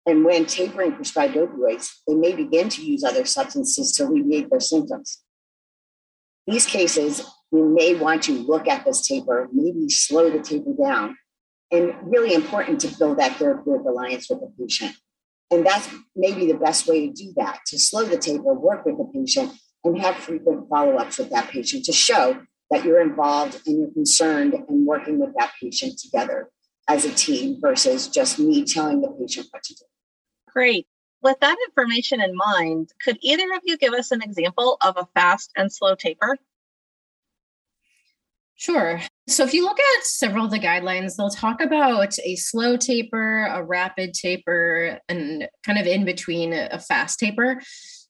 And 0.07 0.25
when 0.25 0.47
tapering 0.47 0.93
prescribed 0.93 1.35
opioids, 1.35 1.91
they 2.07 2.15
may 2.15 2.35
begin 2.35 2.69
to 2.71 2.85
use 2.85 3.05
other 3.05 3.25
substances 3.25 3.93
to 3.93 4.05
alleviate 4.05 4.51
their 4.51 4.61
symptoms. 4.61 5.23
These 6.47 6.67
cases 6.67 7.23
we 7.55 7.63
may 7.63 7.95
want 7.95 8.25
to 8.25 8.33
look 8.33 8.67
at 8.67 8.85
this 8.85 9.07
taper, 9.07 9.49
maybe 9.53 9.89
slow 9.89 10.29
the 10.29 10.41
taper 10.41 10.73
down. 10.73 11.17
And 11.71 11.95
really 12.03 12.35
important 12.35 12.81
to 12.81 12.89
build 12.99 13.19
that 13.19 13.37
therapeutic 13.37 13.87
alliance 13.87 14.29
with 14.29 14.41
the 14.41 14.53
patient. 14.59 14.97
And 15.53 15.65
that's 15.65 15.89
maybe 16.17 16.51
the 16.51 16.59
best 16.59 16.89
way 16.89 17.07
to 17.07 17.13
do 17.13 17.33
that 17.37 17.61
to 17.69 17.79
slow 17.79 18.05
the 18.05 18.19
taper, 18.19 18.55
work 18.55 18.85
with 18.85 18.99
the 18.99 19.05
patient, 19.15 19.53
and 19.85 19.97
have 20.01 20.17
frequent 20.17 20.69
follow 20.69 20.97
ups 20.97 21.19
with 21.19 21.31
that 21.31 21.49
patient 21.49 21.85
to 21.85 21.93
show 21.93 22.43
that 22.71 22.85
you're 22.85 23.01
involved 23.01 23.61
and 23.67 23.79
you're 23.79 23.93
concerned 23.93 24.55
and 24.55 24.87
working 24.87 25.21
with 25.21 25.31
that 25.39 25.53
patient 25.61 25.99
together. 25.99 26.51
as 26.89 27.05
a 27.05 27.15
team 27.15 27.59
versus 27.61 28.09
just 28.09 28.39
me 28.39 28.65
telling 28.65 29.01
the 29.01 29.09
patient 29.09 29.47
what 29.51 29.63
to 29.63 29.75
do. 29.75 29.85
Great. 30.53 30.87
With 31.23 31.41
that 31.41 31.57
information 31.69 32.21
in 32.21 32.37
mind, 32.37 32.91
could 33.03 33.17
either 33.23 33.51
of 33.55 33.63
you 33.65 33.79
give 33.79 33.95
us 33.95 34.11
an 34.11 34.23
example 34.23 34.77
of 34.83 34.99
a 34.99 35.09
fast 35.15 35.51
and 35.57 35.73
slow 35.73 35.95
taper? 35.95 36.37
Sure. 38.57 39.01
So 39.27 39.45
if 39.45 39.53
you 39.53 39.65
look 39.65 39.79
at 39.81 40.05
several 40.05 40.45
of 40.45 40.51
the 40.51 40.59
guidelines, 40.59 41.17
they'll 41.17 41.31
talk 41.31 41.61
about 41.61 42.17
a 42.25 42.37
slow 42.37 42.77
taper, 42.77 43.47
a 43.47 43.65
rapid 43.65 44.15
taper, 44.15 45.01
and 45.09 45.49
kind 45.65 45.79
of 45.79 45.87
in 45.87 46.05
between 46.05 46.53
a 46.53 46.79
fast 46.79 47.19
taper. 47.19 47.61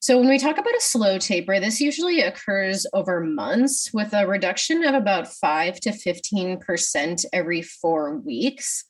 So 0.00 0.18
when 0.18 0.28
we 0.28 0.38
talk 0.38 0.58
about 0.58 0.76
a 0.76 0.82
slow 0.82 1.18
taper, 1.18 1.58
this 1.60 1.80
usually 1.80 2.20
occurs 2.20 2.86
over 2.92 3.20
months 3.20 3.90
with 3.94 4.12
a 4.12 4.26
reduction 4.26 4.84
of 4.84 4.94
about 4.94 5.28
5 5.28 5.80
to 5.80 5.90
15% 5.92 7.24
every 7.32 7.62
4 7.62 8.18
weeks. 8.18 8.84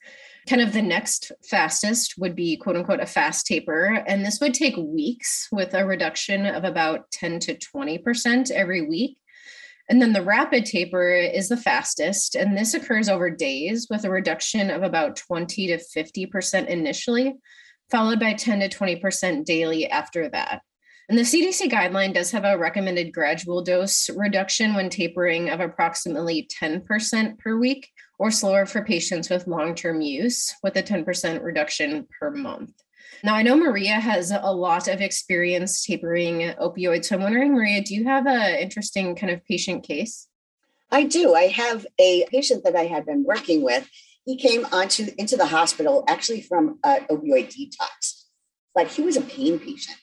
Kind 0.49 0.61
of 0.61 0.73
the 0.73 0.81
next 0.81 1.31
fastest 1.49 2.15
would 2.17 2.35
be 2.35 2.57
quote 2.57 2.75
unquote 2.75 2.99
a 2.99 3.05
fast 3.05 3.45
taper. 3.47 4.03
And 4.05 4.25
this 4.25 4.41
would 4.41 4.53
take 4.53 4.75
weeks 4.75 5.47
with 5.53 5.73
a 5.73 5.85
reduction 5.85 6.45
of 6.45 6.65
about 6.65 7.09
10 7.11 7.39
to 7.39 7.55
20% 7.55 8.51
every 8.51 8.81
week. 8.81 9.17
And 9.89 10.01
then 10.01 10.13
the 10.13 10.21
rapid 10.21 10.65
taper 10.65 11.09
is 11.13 11.49
the 11.49 11.57
fastest. 11.57 12.35
And 12.35 12.57
this 12.57 12.73
occurs 12.73 13.07
over 13.07 13.29
days 13.29 13.87
with 13.89 14.03
a 14.03 14.09
reduction 14.09 14.69
of 14.69 14.83
about 14.83 15.15
20 15.15 15.67
to 15.67 15.77
50% 15.77 16.67
initially, 16.67 17.35
followed 17.91 18.19
by 18.19 18.33
10 18.33 18.61
to 18.61 18.69
20% 18.69 19.45
daily 19.45 19.87
after 19.87 20.27
that. 20.29 20.61
And 21.07 21.17
the 21.17 21.21
CDC 21.21 21.69
guideline 21.69 22.15
does 22.15 22.31
have 22.31 22.45
a 22.45 22.57
recommended 22.57 23.13
gradual 23.13 23.61
dose 23.61 24.09
reduction 24.09 24.73
when 24.73 24.89
tapering 24.89 25.51
of 25.51 25.59
approximately 25.59 26.49
10% 26.59 27.37
per 27.37 27.59
week 27.59 27.89
or 28.17 28.31
slower 28.31 28.65
for 28.65 28.83
patients 28.83 29.29
with 29.29 29.45
long 29.45 29.75
term 29.75 30.01
use, 30.01 30.55
with 30.63 30.75
a 30.77 30.83
10% 30.83 31.43
reduction 31.43 32.07
per 32.19 32.31
month. 32.31 32.71
Now, 33.25 33.33
I 33.33 33.41
know 33.41 33.57
Maria 33.57 33.99
has 33.99 34.29
a 34.29 34.53
lot 34.53 34.87
of 34.87 35.01
experience 35.01 35.83
tapering 35.83 36.53
opioids. 36.61 37.05
So 37.05 37.15
I'm 37.15 37.23
wondering, 37.23 37.53
Maria, 37.53 37.81
do 37.81 37.95
you 37.95 38.03
have 38.03 38.27
an 38.27 38.59
interesting 38.59 39.15
kind 39.15 39.33
of 39.33 39.43
patient 39.45 39.83
case? 39.83 40.27
I 40.91 41.05
do. 41.05 41.33
I 41.33 41.47
have 41.47 41.87
a 41.97 42.27
patient 42.27 42.63
that 42.65 42.75
I 42.75 42.85
had 42.85 43.03
been 43.03 43.23
working 43.23 43.63
with. 43.63 43.89
He 44.25 44.37
came 44.37 44.63
onto 44.71 45.07
into 45.17 45.37
the 45.37 45.47
hospital 45.47 46.03
actually 46.07 46.41
from 46.41 46.77
opioid 46.85 47.51
detox, 47.51 48.25
but 48.75 48.89
he 48.89 49.01
was 49.01 49.17
a 49.17 49.21
pain 49.21 49.57
patient. 49.57 49.97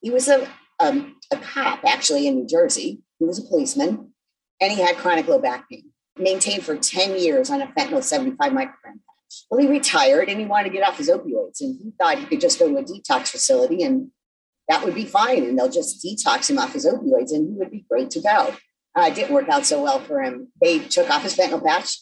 He 0.00 0.10
was 0.10 0.26
a 0.26 0.48
um, 0.80 1.20
a 1.32 1.36
cop 1.36 1.84
actually 1.84 2.26
in 2.26 2.34
New 2.34 2.48
Jersey. 2.48 3.00
He 3.20 3.26
was 3.26 3.38
a 3.38 3.42
policeman, 3.42 4.12
and 4.60 4.72
he 4.72 4.80
had 4.80 4.96
chronic 4.96 5.28
low 5.28 5.38
back 5.38 5.70
pain 5.70 5.92
maintained 6.18 6.64
for 6.64 6.76
10 6.76 7.20
years 7.20 7.48
on 7.48 7.62
a 7.62 7.66
fentanyl 7.68 8.02
75 8.02 8.50
microgram 8.50 8.72
patch. 8.82 9.05
Well, 9.50 9.60
he 9.60 9.68
retired 9.68 10.28
and 10.28 10.38
he 10.38 10.46
wanted 10.46 10.70
to 10.70 10.74
get 10.74 10.86
off 10.86 10.98
his 10.98 11.10
opioids, 11.10 11.60
and 11.60 11.78
he 11.82 11.92
thought 11.98 12.18
he 12.18 12.26
could 12.26 12.40
just 12.40 12.58
go 12.58 12.68
to 12.68 12.78
a 12.78 12.82
detox 12.82 13.28
facility 13.28 13.82
and 13.82 14.10
that 14.68 14.84
would 14.84 14.94
be 14.94 15.04
fine, 15.04 15.44
and 15.44 15.58
they'll 15.58 15.70
just 15.70 16.04
detox 16.04 16.50
him 16.50 16.58
off 16.58 16.72
his 16.72 16.86
opioids, 16.86 17.32
and 17.32 17.48
he 17.48 17.58
would 17.58 17.70
be 17.70 17.86
great 17.88 18.10
to 18.10 18.20
go. 18.20 18.54
Uh, 18.96 19.06
it 19.08 19.14
didn't 19.14 19.34
work 19.34 19.48
out 19.48 19.66
so 19.66 19.82
well 19.82 20.00
for 20.00 20.22
him. 20.22 20.48
They 20.60 20.80
took 20.80 21.08
off 21.10 21.22
his 21.22 21.36
fentanyl 21.36 21.64
patch, 21.64 21.98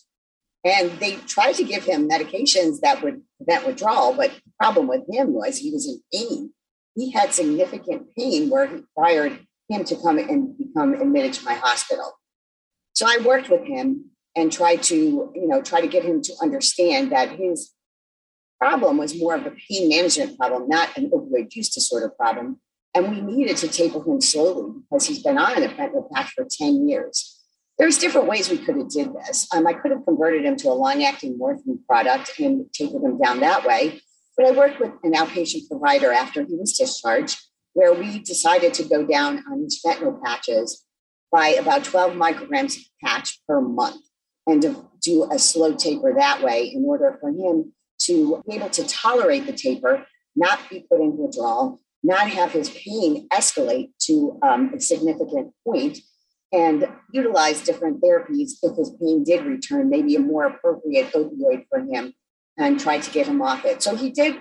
and 0.64 0.93
they 0.93 1.16
tried 1.16 1.54
to 1.54 1.64
give 1.64 1.85
him 1.85 2.09
medications 2.09 2.81
that 2.81 3.02
would 3.02 3.21
prevent 3.37 3.66
withdrawal. 3.66 4.14
But 4.14 4.31
the 4.31 4.52
problem 4.59 4.87
with 4.87 5.02
him 5.11 5.33
was 5.35 5.59
he 5.59 5.73
was 5.73 5.87
in 5.87 6.00
pain. 6.12 6.52
He 6.95 7.11
had 7.11 7.35
significant 7.35 8.14
pain 8.16 8.49
where 8.49 8.64
it 8.64 8.73
required 8.73 9.40
him 9.69 9.85
to 9.85 9.97
come 9.97 10.19
and 10.19 10.57
become 10.57 10.95
admitted 10.95 11.35
to 11.35 11.45
my 11.45 11.54
hospital. 11.54 12.12
So 12.95 13.07
I 13.07 13.19
worked 13.25 13.50
with 13.50 13.64
him 13.64 14.11
and 14.37 14.53
try 14.53 14.76
to, 14.76 14.97
you 15.35 15.49
know, 15.49 15.62
try 15.62 15.81
to 15.81 15.87
get 15.87 16.05
him 16.05 16.21
to 16.23 16.33
understand 16.43 17.12
that 17.12 17.31
his 17.38 17.73
problem 18.59 18.97
was 18.97 19.19
more 19.19 19.35
of 19.35 19.47
a 19.47 19.50
pain 19.50 19.88
management 19.88 20.38
problem, 20.38 20.69
not 20.69 20.97
an 20.97 21.11
opioid 21.11 21.55
use 21.55 21.69
disorder 21.69 22.09
problem. 22.09 22.61
And 22.95 23.11
we 23.11 23.21
needed 23.21 23.57
to 23.59 23.69
taper 23.69 24.03
him 24.05 24.21
slowly 24.21 24.81
because 24.81 25.07
he's 25.07 25.23
been 25.23 25.38
on 25.38 25.62
a 25.62 25.69
fentanyl 25.69 26.11
patch 26.12 26.33
for 26.33 26.47
10 26.49 26.88
years. 26.88 27.41
There's 27.76 27.99
different 27.99 28.29
ways 28.29 28.49
we 28.49 28.59
could 28.59 28.76
have 28.76 28.88
did 28.88 29.12
this. 29.14 29.49
Um, 29.53 29.67
I 29.67 29.73
could 29.73 29.91
have 29.91 30.05
converted 30.05 30.45
him 30.45 30.57
to 30.59 30.69
a 30.69 30.75
long-acting 30.75 31.37
morphine 31.37 31.81
product 31.88 32.38
and 32.38 32.73
tapered 32.73 33.03
him 33.03 33.19
down 33.19 33.41
that 33.41 33.67
way. 33.67 34.00
But 34.37 34.47
I 34.47 34.53
worked 34.53 34.79
with 34.79 34.93
an 35.03 35.12
outpatient 35.12 35.69
provider 35.69 36.12
after 36.12 36.45
he 36.45 36.55
was 36.55 36.76
discharged, 36.76 37.41
where 37.73 37.93
we 37.93 38.21
decided 38.21 38.75
to 38.75 38.85
go 38.85 39.05
down 39.05 39.45
on 39.50 39.62
his 39.64 39.81
fentanyl 39.85 40.23
patches 40.23 40.85
by 41.33 41.49
about 41.49 41.83
12 41.83 42.12
micrograms 42.12 42.79
patch 43.03 43.41
per 43.49 43.61
month 43.61 44.00
and 44.47 44.63
to 44.63 44.89
do 45.01 45.29
a 45.31 45.39
slow 45.39 45.75
taper 45.75 46.15
that 46.15 46.43
way 46.43 46.65
in 46.67 46.85
order 46.85 47.17
for 47.21 47.29
him 47.31 47.73
to 48.01 48.43
be 48.49 48.57
able 48.57 48.71
to 48.71 48.87
tolerate 48.87 49.47
the 49.47 49.53
taper, 49.53 50.07
not 50.37 50.59
be 50.69 50.87
put 50.91 51.01
into 51.01 51.23
withdrawal, 51.23 51.81
not 52.03 52.29
have 52.29 52.53
his 52.53 52.69
pain 52.71 53.29
escalate 53.33 53.91
to 53.99 54.39
um, 54.43 54.73
a 54.75 54.81
significant 54.81 55.53
point, 55.67 55.99
and 56.53 56.87
utilize 57.13 57.63
different 57.63 58.03
therapies 58.03 58.53
if 58.63 58.77
his 58.77 58.91
pain 59.01 59.25
did 59.25 59.45
return, 59.45 59.89
maybe 59.89 60.15
a 60.15 60.21
more 60.21 60.47
appropriate 60.47 61.13
opioid 61.13 61.65
for 61.69 61.81
him, 61.81 62.13
and 62.59 62.79
try 62.79 62.99
to 62.99 63.11
get 63.11 63.27
him 63.27 63.41
off 63.43 63.65
it. 63.65 63.83
So 63.83 63.97
he 63.97 64.11
did 64.11 64.41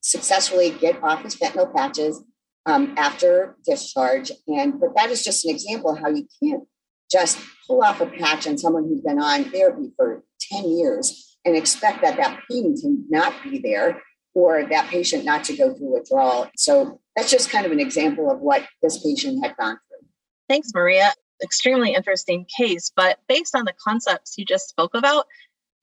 successfully 0.00 0.70
get 0.70 1.02
off 1.02 1.22
his 1.22 1.36
fentanyl 1.36 1.74
patches 1.74 2.22
um, 2.66 2.94
after 2.96 3.56
discharge. 3.64 4.32
And 4.48 4.80
but 4.80 4.90
that 4.96 5.10
is 5.10 5.22
just 5.22 5.44
an 5.44 5.50
example 5.50 5.94
how 5.94 6.08
you 6.08 6.26
can't 6.42 6.64
just 7.10 7.38
pull 7.66 7.82
off 7.82 8.00
a 8.00 8.06
patch 8.06 8.46
on 8.46 8.58
someone 8.58 8.84
who's 8.84 9.00
been 9.00 9.20
on 9.20 9.44
therapy 9.44 9.92
for 9.96 10.24
10 10.52 10.68
years 10.70 11.38
and 11.44 11.56
expect 11.56 12.02
that 12.02 12.16
that 12.16 12.40
pain 12.50 12.74
to 12.76 12.96
not 13.08 13.32
be 13.42 13.58
there 13.58 14.02
or 14.34 14.64
that 14.64 14.88
patient 14.88 15.24
not 15.24 15.44
to 15.44 15.56
go 15.56 15.74
through 15.74 15.92
withdrawal. 15.92 16.50
So 16.56 17.00
that's 17.14 17.30
just 17.30 17.50
kind 17.50 17.66
of 17.66 17.72
an 17.72 17.80
example 17.80 18.30
of 18.30 18.40
what 18.40 18.66
this 18.82 19.02
patient 19.02 19.44
had 19.44 19.56
gone 19.56 19.78
through. 19.88 20.08
Thanks, 20.48 20.70
Maria. 20.74 21.12
Extremely 21.42 21.94
interesting 21.94 22.46
case. 22.56 22.92
But 22.94 23.18
based 23.28 23.54
on 23.54 23.64
the 23.64 23.74
concepts 23.82 24.36
you 24.36 24.44
just 24.44 24.68
spoke 24.68 24.94
about, 24.94 25.26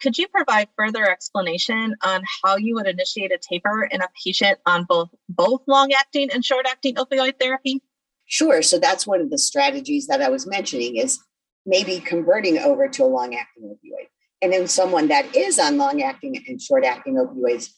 could 0.02 0.18
you 0.18 0.28
provide 0.28 0.68
further 0.76 1.10
explanation 1.10 1.96
on 2.04 2.24
how 2.44 2.58
you 2.58 2.76
would 2.76 2.88
initiate 2.88 3.32
a 3.32 3.38
taper 3.38 3.84
in 3.84 4.02
a 4.02 4.08
patient 4.24 4.60
on 4.66 4.84
both 4.86 5.10
both 5.30 5.62
long-acting 5.68 6.32
and 6.32 6.44
short-acting 6.44 6.96
opioid 6.96 7.40
therapy? 7.40 7.82
Sure. 8.26 8.62
So 8.62 8.80
that's 8.80 9.06
one 9.06 9.22
of 9.22 9.30
the 9.30 9.38
strategies 9.38 10.08
that 10.08 10.22
I 10.22 10.30
was 10.30 10.48
mentioning 10.48 10.96
is 10.96 11.20
maybe 11.66 12.00
converting 12.00 12.58
over 12.58 12.88
to 12.88 13.04
a 13.04 13.06
long-acting 13.06 13.64
opioid. 13.64 14.08
And 14.42 14.52
then 14.52 14.68
someone 14.68 15.10
that 15.10 15.36
is 15.36 15.60
on 15.60 15.78
long-acting 15.78 16.44
and 16.48 16.62
short-acting 16.62 17.16
opioids, 17.16 17.70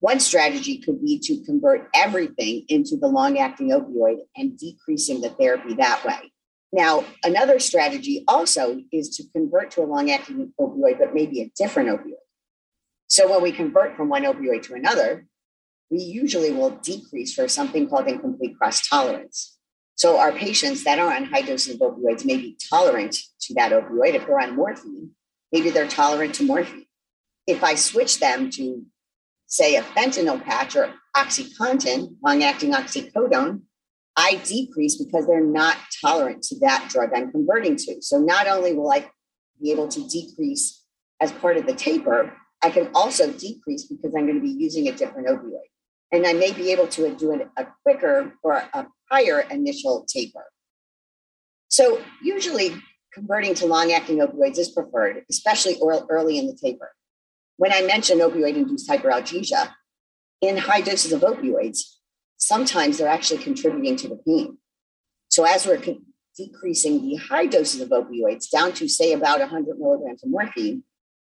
one 0.00 0.20
strategy 0.20 0.78
could 0.78 1.02
be 1.02 1.18
to 1.24 1.42
convert 1.44 1.88
everything 1.94 2.64
into 2.68 2.96
the 2.96 3.08
long-acting 3.08 3.70
opioid 3.70 4.18
and 4.36 4.56
decreasing 4.56 5.20
the 5.20 5.30
therapy 5.30 5.74
that 5.74 6.04
way. 6.04 6.32
Now, 6.72 7.04
another 7.24 7.58
strategy 7.58 8.24
also 8.28 8.80
is 8.92 9.16
to 9.16 9.24
convert 9.34 9.72
to 9.72 9.82
a 9.82 9.86
long 9.86 10.10
acting 10.10 10.52
opioid, 10.60 10.98
but 10.98 11.14
maybe 11.14 11.40
a 11.40 11.50
different 11.56 11.88
opioid. 11.88 12.12
So 13.08 13.28
when 13.30 13.42
we 13.42 13.52
convert 13.52 13.96
from 13.96 14.10
one 14.10 14.24
opioid 14.24 14.62
to 14.64 14.74
another, 14.74 15.26
we 15.90 15.98
usually 15.98 16.52
will 16.52 16.70
decrease 16.70 17.34
for 17.34 17.48
something 17.48 17.88
called 17.88 18.06
incomplete 18.06 18.56
cross 18.58 18.86
tolerance. 18.86 19.57
So 19.98 20.20
our 20.20 20.30
patients 20.30 20.84
that 20.84 21.00
are 21.00 21.12
on 21.12 21.24
high 21.24 21.42
doses 21.42 21.74
of 21.74 21.80
opioids 21.80 22.24
may 22.24 22.36
be 22.36 22.56
tolerant 22.70 23.16
to 23.40 23.54
that 23.54 23.72
opioid. 23.72 24.14
If 24.14 24.28
they're 24.28 24.38
on 24.38 24.54
morphine, 24.54 25.10
maybe 25.50 25.70
they're 25.70 25.88
tolerant 25.88 26.36
to 26.36 26.44
morphine. 26.44 26.86
If 27.48 27.64
I 27.64 27.74
switch 27.74 28.20
them 28.20 28.48
to, 28.50 28.86
say, 29.46 29.74
a 29.74 29.82
fentanyl 29.82 30.40
patch 30.40 30.76
or 30.76 30.94
OxyContin, 31.16 32.14
long 32.22 32.44
acting 32.44 32.74
oxycodone, 32.74 33.62
I 34.16 34.40
decrease 34.44 35.02
because 35.02 35.26
they're 35.26 35.44
not 35.44 35.76
tolerant 36.00 36.44
to 36.44 36.60
that 36.60 36.88
drug 36.90 37.10
I'm 37.12 37.32
converting 37.32 37.74
to. 37.74 38.00
So 38.00 38.20
not 38.20 38.46
only 38.46 38.74
will 38.74 38.92
I 38.92 39.10
be 39.60 39.72
able 39.72 39.88
to 39.88 40.06
decrease 40.06 40.80
as 41.18 41.32
part 41.32 41.56
of 41.56 41.66
the 41.66 41.74
taper, 41.74 42.32
I 42.62 42.70
can 42.70 42.90
also 42.94 43.32
decrease 43.32 43.86
because 43.86 44.14
I'm 44.16 44.26
going 44.26 44.40
to 44.40 44.46
be 44.46 44.62
using 44.62 44.86
a 44.86 44.92
different 44.92 45.26
opioid. 45.26 45.66
And 46.12 46.24
I 46.24 46.34
may 46.34 46.52
be 46.52 46.70
able 46.70 46.86
to 46.86 47.12
do 47.16 47.32
it 47.32 47.48
a 47.56 47.66
quicker 47.82 48.34
or 48.44 48.62
a 48.72 48.86
higher 49.10 49.40
initial 49.50 50.06
taper. 50.08 50.44
So 51.68 52.02
usually 52.22 52.74
converting 53.12 53.54
to 53.56 53.66
long 53.66 53.92
acting 53.92 54.18
opioids 54.18 54.58
is 54.58 54.70
preferred, 54.70 55.24
especially 55.30 55.76
early 56.08 56.38
in 56.38 56.46
the 56.46 56.54
taper. 56.54 56.92
When 57.56 57.72
I 57.72 57.82
mentioned 57.82 58.20
opioid 58.20 58.56
induced 58.56 58.88
hyperalgesia, 58.88 59.72
in 60.40 60.56
high 60.56 60.80
doses 60.80 61.12
of 61.12 61.22
opioids, 61.22 61.80
sometimes 62.36 62.98
they're 62.98 63.08
actually 63.08 63.42
contributing 63.42 63.96
to 63.96 64.08
the 64.08 64.20
pain. 64.24 64.58
So 65.28 65.44
as 65.44 65.66
we're 65.66 65.82
decreasing 66.36 67.02
the 67.02 67.16
high 67.16 67.46
doses 67.46 67.80
of 67.80 67.88
opioids 67.88 68.48
down 68.48 68.72
to, 68.74 68.88
say, 68.88 69.12
about 69.12 69.40
100 69.40 69.78
milligrams 69.78 70.22
of 70.22 70.30
morphine, 70.30 70.84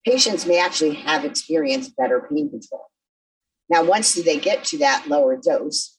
patients 0.03 0.48
may 0.48 0.60
actually 0.60 0.96
have 0.96 1.24
experienced 1.24 1.96
better 1.96 2.27
pain 2.32 2.50
control. 2.50 2.88
Now, 3.70 3.84
once 3.84 4.15
they 4.15 4.39
get 4.39 4.63
to 4.65 4.79
that 4.79 5.08
lower 5.08 5.38
dose, 5.38 5.94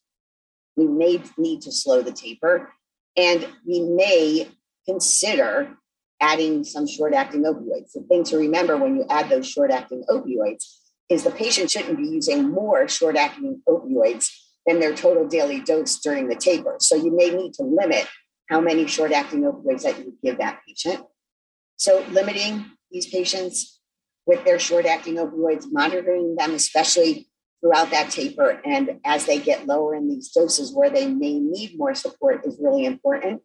we 0.76 0.86
may 0.86 1.22
need 1.36 1.62
to 1.62 1.72
slow 1.72 2.02
the 2.02 2.12
taper 2.12 2.72
and 3.16 3.48
we 3.66 3.80
may 3.80 4.48
consider 4.86 5.76
adding 6.20 6.64
some 6.64 6.86
short 6.86 7.14
acting 7.14 7.42
opioids. 7.44 7.92
The 7.92 8.02
thing 8.08 8.24
to 8.24 8.38
remember 8.38 8.76
when 8.76 8.96
you 8.96 9.04
add 9.10 9.28
those 9.28 9.48
short 9.48 9.70
acting 9.70 10.04
opioids 10.08 10.64
is 11.08 11.24
the 11.24 11.30
patient 11.30 11.70
shouldn't 11.70 11.98
be 11.98 12.06
using 12.06 12.50
more 12.50 12.88
short 12.88 13.16
acting 13.16 13.62
opioids 13.68 14.28
than 14.66 14.80
their 14.80 14.94
total 14.94 15.26
daily 15.26 15.60
dose 15.60 15.98
during 16.00 16.28
the 16.28 16.34
taper. 16.34 16.76
So 16.80 16.96
you 16.96 17.14
may 17.14 17.30
need 17.30 17.54
to 17.54 17.62
limit 17.62 18.06
how 18.48 18.60
many 18.60 18.86
short 18.86 19.12
acting 19.12 19.42
opioids 19.42 19.82
that 19.82 19.98
you 19.98 20.16
give 20.22 20.38
that 20.38 20.60
patient. 20.66 21.04
So 21.76 22.04
limiting 22.10 22.64
these 22.90 23.06
patients 23.06 23.80
with 24.26 24.44
their 24.44 24.58
short 24.58 24.86
acting 24.86 25.16
opioids, 25.16 25.66
monitoring 25.70 26.34
them, 26.36 26.54
especially 26.54 27.28
throughout 27.66 27.90
that 27.90 28.10
taper. 28.10 28.60
And 28.64 29.00
as 29.04 29.26
they 29.26 29.38
get 29.38 29.66
lower 29.66 29.94
in 29.94 30.08
these 30.08 30.30
doses 30.30 30.72
where 30.72 30.90
they 30.90 31.06
may 31.06 31.38
need 31.38 31.76
more 31.76 31.94
support 31.94 32.46
is 32.46 32.58
really 32.60 32.84
important. 32.84 33.42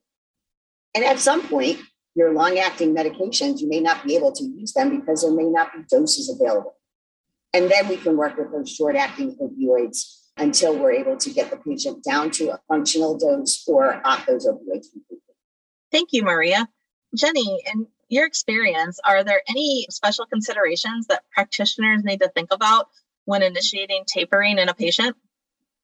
And 0.94 1.04
at 1.04 1.20
some 1.20 1.48
point, 1.48 1.80
your 2.14 2.34
long 2.34 2.60
acting 2.60 2.94
medications, 2.94 3.62
you 3.62 3.70
may 3.70 3.80
not 3.80 4.06
be 4.06 4.16
able 4.16 4.32
to 4.34 4.44
use 4.44 4.74
them 4.74 5.00
because 5.00 5.22
there 5.22 5.34
may 5.34 5.46
not 5.46 5.74
be 5.74 5.80
doses 5.90 6.30
available. 6.30 6.76
And 7.54 7.72
then 7.72 7.88
we 7.88 7.98
can 7.98 8.18
work 8.18 8.38
with 8.38 8.52
those 8.52 8.70
short 8.70 8.96
acting 8.96 9.36
opioids 9.42 10.18
until 10.38 10.78
we're 10.78 10.92
able 10.92 11.18
to 11.18 11.30
get 11.32 11.50
the 11.50 11.58
patient 11.58 12.04
down 12.04 12.32
to 12.32 12.50
a 12.52 12.60
functional 12.68 13.18
dose 13.18 13.64
or 13.68 14.06
off 14.06 14.26
those 14.26 14.46
opioids 14.46 14.92
completely. 14.92 15.36
Thank 15.92 16.10
you, 16.12 16.24
Maria. 16.24 16.68
Jenny, 17.16 17.62
in 17.74 17.88
your 18.10 18.26
experience, 18.26 19.00
are 19.08 19.24
there 19.24 19.42
any 19.50 19.88
special 19.90 20.26
considerations 20.26 21.08
that 21.08 21.24
practitioners 21.32 22.04
need 22.04 22.20
to 22.22 22.30
think 22.30 22.50
about 22.52 22.88
when 23.26 23.44
initiating 23.44 24.04
tapering 24.08 24.58
in 24.58 24.70
a 24.70 24.74
patient? 24.74 25.16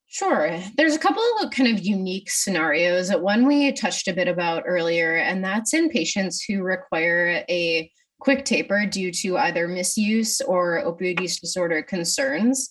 Sure. 0.10 0.58
There's 0.78 0.96
a 0.96 1.00
couple 1.00 1.24
of 1.42 1.52
kind 1.52 1.78
of 1.78 1.84
unique 1.84 2.30
scenarios. 2.30 3.14
One 3.14 3.46
we 3.46 3.74
touched 3.74 4.08
a 4.08 4.14
bit 4.14 4.30
about 4.30 4.64
earlier, 4.66 5.18
and 5.18 5.44
that's 5.44 5.74
in 5.74 5.90
patients 5.90 6.44
who 6.44 6.64
require 6.64 7.44
a 7.50 7.92
quick 8.20 8.46
taper 8.46 8.86
due 8.86 9.12
to 9.12 9.38
either 9.38 9.68
misuse 9.68 10.40
or 10.42 10.82
opioid 10.84 11.22
use 11.22 11.40
disorder 11.40 11.84
concerns. 11.84 12.70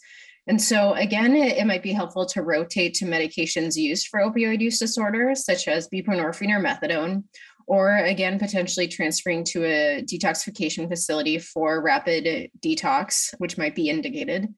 And 0.48 0.60
so, 0.62 0.94
again, 0.94 1.34
it, 1.34 1.58
it, 1.58 1.66
might 1.66 1.82
be 1.82 1.92
helpful 1.92 2.24
to 2.26 2.42
rotate 2.42 2.94
to 2.94 3.04
medications 3.04 3.76
used 3.76 4.08
for 4.08 4.20
opioid 4.20 4.60
use 4.60 4.78
disorder, 4.78 5.34
such 5.34 5.66
as 5.66 5.88
buprenorphine 5.88 6.50
or 6.50 6.62
methadone, 6.62 7.24
or 7.66 7.96
again, 7.96 8.38
potentially 8.38 8.88
transferring 8.88 9.44
to 9.44 9.64
a 9.64 10.02
detoxification 10.02 10.88
facility 10.88 11.38
for 11.38 11.82
rapid 11.82 12.50
detox, 12.60 13.34
which 13.38 13.58
might 13.58 13.74
be 13.74 13.88
indicated. 13.88 14.48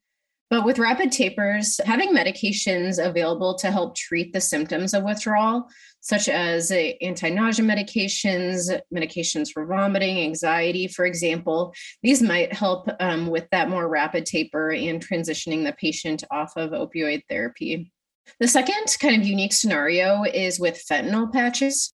But 0.51 0.65
with 0.65 0.79
rapid 0.79 1.13
tapers, 1.13 1.79
having 1.85 2.15
medications 2.15 3.05
available 3.05 3.55
to 3.57 3.71
help 3.71 3.95
treat 3.95 4.33
the 4.33 4.41
symptoms 4.41 4.95
of 4.95 5.05
withdrawal, 5.05 5.69
such 6.01 6.29
as 6.29 6.71
anti 6.71 7.29
nausea 7.29 7.65
medications, 7.67 8.81
medications 8.95 9.51
for 9.53 9.67
vomiting, 9.67 10.21
anxiety, 10.21 10.89
for 10.89 11.05
example, 11.05 11.75
these 12.03 12.23
might 12.23 12.53
help 12.55 12.89
um, 12.99 13.27
with 13.27 13.47
that 13.53 13.69
more 13.69 13.89
rapid 13.89 14.25
taper 14.25 14.71
and 14.71 15.07
transitioning 15.07 15.65
the 15.65 15.75
patient 15.75 16.25
off 16.31 16.55
of 16.57 16.71
opioid 16.71 17.23
therapy. 17.29 17.93
The 18.41 18.49
second 18.49 18.97
kind 19.01 19.21
of 19.21 19.27
unique 19.27 19.53
scenario 19.53 20.25
is 20.25 20.59
with 20.59 20.83
fentanyl 20.91 21.31
patches. 21.31 21.93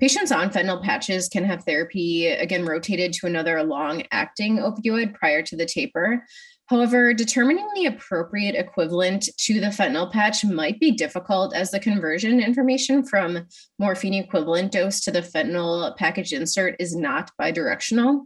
Patients 0.00 0.32
on 0.32 0.48
fentanyl 0.48 0.82
patches 0.82 1.28
can 1.28 1.44
have 1.44 1.64
therapy 1.64 2.28
again 2.28 2.64
rotated 2.64 3.12
to 3.12 3.26
another 3.26 3.62
long 3.62 4.02
acting 4.10 4.56
opioid 4.56 5.12
prior 5.12 5.42
to 5.42 5.56
the 5.56 5.66
taper. 5.66 6.24
However, 6.68 7.12
determining 7.12 7.68
the 7.74 7.84
appropriate 7.84 8.54
equivalent 8.54 9.28
to 9.40 9.60
the 9.60 9.66
fentanyl 9.66 10.10
patch 10.10 10.42
might 10.42 10.80
be 10.80 10.92
difficult 10.92 11.54
as 11.54 11.70
the 11.70 11.80
conversion 11.80 12.40
information 12.40 13.04
from 13.04 13.46
morphine 13.78 14.14
equivalent 14.14 14.72
dose 14.72 15.00
to 15.00 15.10
the 15.10 15.20
fentanyl 15.20 15.94
package 15.98 16.32
insert 16.32 16.76
is 16.78 16.96
not 16.96 17.30
bidirectional. 17.38 18.22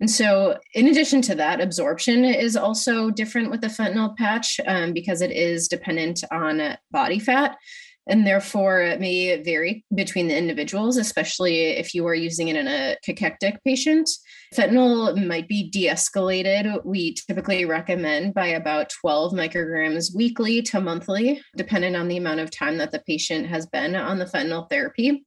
And 0.00 0.08
so, 0.08 0.56
in 0.74 0.86
addition 0.86 1.20
to 1.22 1.34
that, 1.34 1.60
absorption 1.60 2.24
is 2.24 2.56
also 2.56 3.10
different 3.10 3.50
with 3.50 3.62
the 3.62 3.66
fentanyl 3.66 4.16
patch 4.16 4.60
um, 4.68 4.92
because 4.92 5.20
it 5.20 5.32
is 5.32 5.66
dependent 5.66 6.22
on 6.30 6.76
body 6.92 7.18
fat 7.18 7.56
and 8.08 8.26
therefore 8.26 8.80
it 8.80 9.00
may 9.00 9.40
vary 9.42 9.84
between 9.94 10.28
the 10.28 10.36
individuals, 10.36 10.96
especially 10.96 11.70
if 11.70 11.94
you 11.94 12.06
are 12.06 12.14
using 12.14 12.48
it 12.48 12.56
in 12.56 12.66
a 12.66 12.96
cachectic 13.04 13.62
patient. 13.64 14.08
Fentanyl 14.54 15.26
might 15.26 15.46
be 15.46 15.68
de 15.70 15.88
escalated. 15.88 16.84
We 16.84 17.14
typically 17.14 17.66
recommend 17.66 18.34
by 18.34 18.46
about 18.46 18.90
12 18.90 19.32
micrograms 19.32 20.14
weekly 20.14 20.62
to 20.62 20.80
monthly, 20.80 21.42
depending 21.56 21.94
on 21.94 22.08
the 22.08 22.16
amount 22.16 22.40
of 22.40 22.50
time 22.50 22.78
that 22.78 22.92
the 22.92 23.00
patient 23.00 23.46
has 23.46 23.66
been 23.66 23.94
on 23.94 24.18
the 24.18 24.24
fentanyl 24.24 24.68
therapy. 24.70 25.24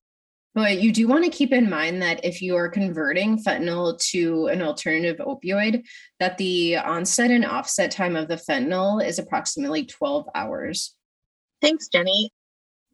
But 0.53 0.81
you 0.81 0.91
do 0.91 1.07
want 1.07 1.23
to 1.23 1.29
keep 1.29 1.53
in 1.53 1.69
mind 1.69 2.01
that 2.01 2.25
if 2.25 2.41
you 2.41 2.57
are 2.57 2.67
converting 2.67 3.41
fentanyl 3.41 3.97
to 4.09 4.47
an 4.47 4.61
alternative 4.61 5.17
opioid, 5.25 5.85
that 6.19 6.37
the 6.37 6.77
onset 6.77 7.31
and 7.31 7.45
offset 7.45 7.91
time 7.91 8.17
of 8.17 8.27
the 8.27 8.35
fentanyl 8.35 9.05
is 9.05 9.17
approximately 9.17 9.85
12 9.85 10.27
hours. 10.35 10.93
Thanks, 11.61 11.87
Jenny. 11.87 12.31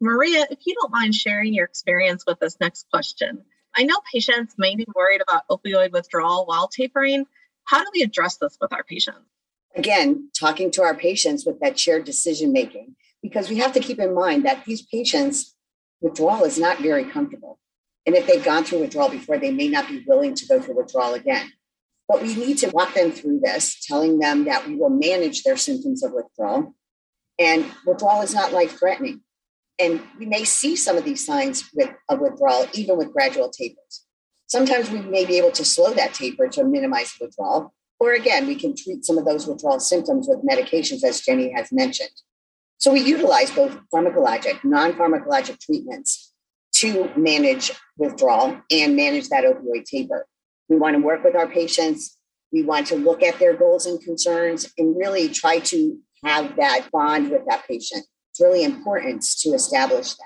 Maria, 0.00 0.46
if 0.50 0.58
you 0.64 0.74
don't 0.80 0.92
mind 0.92 1.14
sharing 1.14 1.52
your 1.52 1.64
experience 1.64 2.24
with 2.26 2.38
this 2.38 2.56
next 2.60 2.86
question. 2.90 3.42
I 3.76 3.82
know 3.82 3.96
patients 4.12 4.54
may 4.56 4.76
be 4.76 4.86
worried 4.94 5.20
about 5.20 5.46
opioid 5.48 5.92
withdrawal 5.92 6.46
while 6.46 6.68
tapering. 6.68 7.26
How 7.64 7.82
do 7.82 7.90
we 7.94 8.02
address 8.02 8.36
this 8.36 8.56
with 8.60 8.72
our 8.72 8.84
patients? 8.84 9.20
Again, 9.76 10.30
talking 10.38 10.70
to 10.72 10.82
our 10.82 10.94
patients 10.94 11.44
with 11.44 11.60
that 11.60 11.78
shared 11.78 12.04
decision 12.04 12.52
making, 12.52 12.96
because 13.22 13.50
we 13.50 13.58
have 13.58 13.72
to 13.72 13.80
keep 13.80 13.98
in 13.98 14.14
mind 14.14 14.44
that 14.46 14.64
these 14.64 14.82
patients, 14.82 15.54
withdrawal 16.00 16.44
is 16.44 16.58
not 16.58 16.78
very 16.78 17.04
comfortable. 17.04 17.58
And 18.06 18.16
if 18.16 18.26
they've 18.26 18.44
gone 18.44 18.64
through 18.64 18.80
withdrawal 18.80 19.10
before, 19.10 19.38
they 19.38 19.50
may 19.50 19.68
not 19.68 19.88
be 19.88 20.02
willing 20.06 20.34
to 20.34 20.46
go 20.46 20.60
through 20.60 20.76
withdrawal 20.76 21.14
again. 21.14 21.52
But 22.08 22.22
we 22.22 22.34
need 22.34 22.56
to 22.58 22.70
walk 22.70 22.94
them 22.94 23.12
through 23.12 23.40
this, 23.40 23.84
telling 23.86 24.18
them 24.18 24.44
that 24.46 24.66
we 24.66 24.76
will 24.76 24.88
manage 24.88 25.42
their 25.42 25.58
symptoms 25.58 26.02
of 26.02 26.12
withdrawal. 26.12 26.74
And 27.38 27.66
withdrawal 27.84 28.22
is 28.22 28.34
not 28.34 28.52
life 28.52 28.78
threatening. 28.78 29.20
And 29.78 30.02
we 30.18 30.26
may 30.26 30.44
see 30.44 30.74
some 30.74 30.96
of 30.96 31.04
these 31.04 31.24
signs 31.24 31.70
with, 31.74 31.90
a 32.08 32.16
withdrawal, 32.16 32.66
even 32.74 32.96
with 32.96 33.12
gradual 33.12 33.50
tapers. 33.50 34.04
Sometimes 34.46 34.90
we 34.90 35.00
may 35.00 35.24
be 35.24 35.38
able 35.38 35.52
to 35.52 35.64
slow 35.64 35.92
that 35.94 36.14
taper 36.14 36.48
to 36.48 36.64
minimize 36.64 37.14
withdrawal. 37.20 37.72
Or 38.00 38.12
again, 38.12 38.46
we 38.46 38.54
can 38.54 38.74
treat 38.74 39.04
some 39.04 39.18
of 39.18 39.24
those 39.24 39.46
withdrawal 39.46 39.80
symptoms 39.80 40.26
with 40.28 40.44
medications, 40.44 41.04
as 41.04 41.20
Jenny 41.20 41.52
has 41.52 41.70
mentioned. 41.70 42.10
So 42.78 42.92
we 42.92 43.00
utilize 43.00 43.50
both 43.50 43.76
pharmacologic, 43.92 44.62
non 44.64 44.92
pharmacologic 44.92 45.58
treatments 45.60 46.32
to 46.74 47.10
manage 47.16 47.72
withdrawal 47.96 48.60
and 48.70 48.96
manage 48.96 49.28
that 49.28 49.44
opioid 49.44 49.84
taper. 49.84 50.26
We 50.68 50.76
want 50.76 50.96
to 50.96 51.02
work 51.02 51.24
with 51.24 51.34
our 51.34 51.48
patients. 51.48 52.16
We 52.52 52.62
want 52.62 52.86
to 52.88 52.96
look 52.96 53.22
at 53.22 53.38
their 53.38 53.54
goals 53.56 53.86
and 53.86 54.00
concerns 54.00 54.72
and 54.78 54.96
really 54.96 55.28
try 55.28 55.58
to 55.58 55.98
have 56.24 56.56
that 56.56 56.88
bond 56.92 57.30
with 57.30 57.42
that 57.48 57.66
patient 57.66 58.06
it's 58.38 58.44
really 58.44 58.64
important 58.64 59.22
to 59.40 59.50
establish 59.50 60.14
that. 60.14 60.24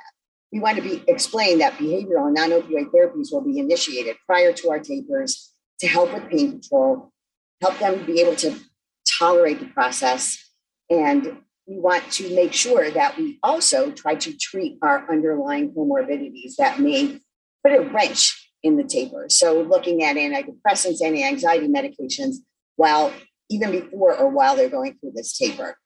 We 0.53 0.61
want 0.61 0.77
to 0.77 0.83
be 0.83 1.03
explain 1.09 1.59
that 1.61 1.75
behavioral 1.75 2.27
and 2.27 2.35
non-opioid 2.35 2.90
therapies 2.90 3.33
will 3.33 3.40
be 3.40 3.59
initiated 3.59 4.16
prior 4.27 4.53
to 4.53 4.70
our 4.70 4.79
tapers 4.79 5.51
to 5.81 5.87
help 5.87 6.12
with 6.12 6.29
pain 6.29 6.51
control, 6.51 7.11
help 7.62 7.79
them 7.79 8.05
be 8.05 8.20
able 8.20 8.37
to 8.37 8.55
tolerate 9.18 9.61
the 9.61 9.66
process, 9.66 10.51
and 10.90 11.38
we 11.66 11.79
want 11.79 12.11
to 12.12 12.35
make 12.35 12.53
sure 12.53 12.90
that 12.90 13.16
we 13.16 13.38
also 13.42 13.90
try 13.92 14.14
to 14.16 14.37
treat 14.37 14.79
our 14.83 15.11
underlying 15.11 15.72
comorbidities 15.72 16.57
that 16.59 16.81
may 16.81 17.18
put 17.64 17.72
a 17.72 17.81
wrench 17.81 18.51
in 18.62 18.77
the 18.77 18.85
taper. 18.85 19.27
So 19.29 19.62
looking 19.62 20.03
at 20.03 20.16
antidepressants, 20.16 21.03
anti-anxiety 21.03 21.68
medications, 21.68 22.37
while 22.77 23.12
even 23.48 23.70
before 23.70 24.16
or 24.16 24.29
while 24.29 24.57
they're 24.57 24.68
going 24.68 24.98
through 24.98 25.12
this 25.14 25.37
taper. 25.37 25.77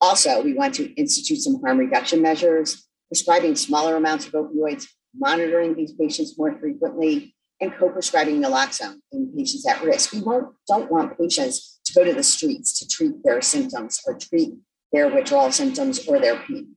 Also, 0.00 0.42
we 0.42 0.54
want 0.54 0.74
to 0.74 0.92
institute 0.94 1.38
some 1.38 1.60
harm 1.60 1.78
reduction 1.78 2.22
measures, 2.22 2.86
prescribing 3.08 3.56
smaller 3.56 3.96
amounts 3.96 4.26
of 4.26 4.32
opioids, 4.32 4.86
monitoring 5.16 5.74
these 5.74 5.92
patients 5.92 6.38
more 6.38 6.56
frequently, 6.58 7.34
and 7.60 7.74
co-prescribing 7.74 8.40
naloxone 8.40 9.00
in 9.10 9.32
patients 9.36 9.66
at 9.66 9.82
risk. 9.82 10.12
We 10.12 10.20
don't 10.20 10.90
want 10.90 11.18
patients 11.18 11.80
to 11.86 11.94
go 11.94 12.04
to 12.04 12.12
the 12.12 12.22
streets 12.22 12.78
to 12.78 12.86
treat 12.86 13.14
their 13.24 13.42
symptoms 13.42 14.00
or 14.06 14.16
treat 14.16 14.54
their 14.92 15.08
withdrawal 15.08 15.50
symptoms 15.50 16.06
or 16.06 16.20
their 16.20 16.38
pain. 16.38 16.76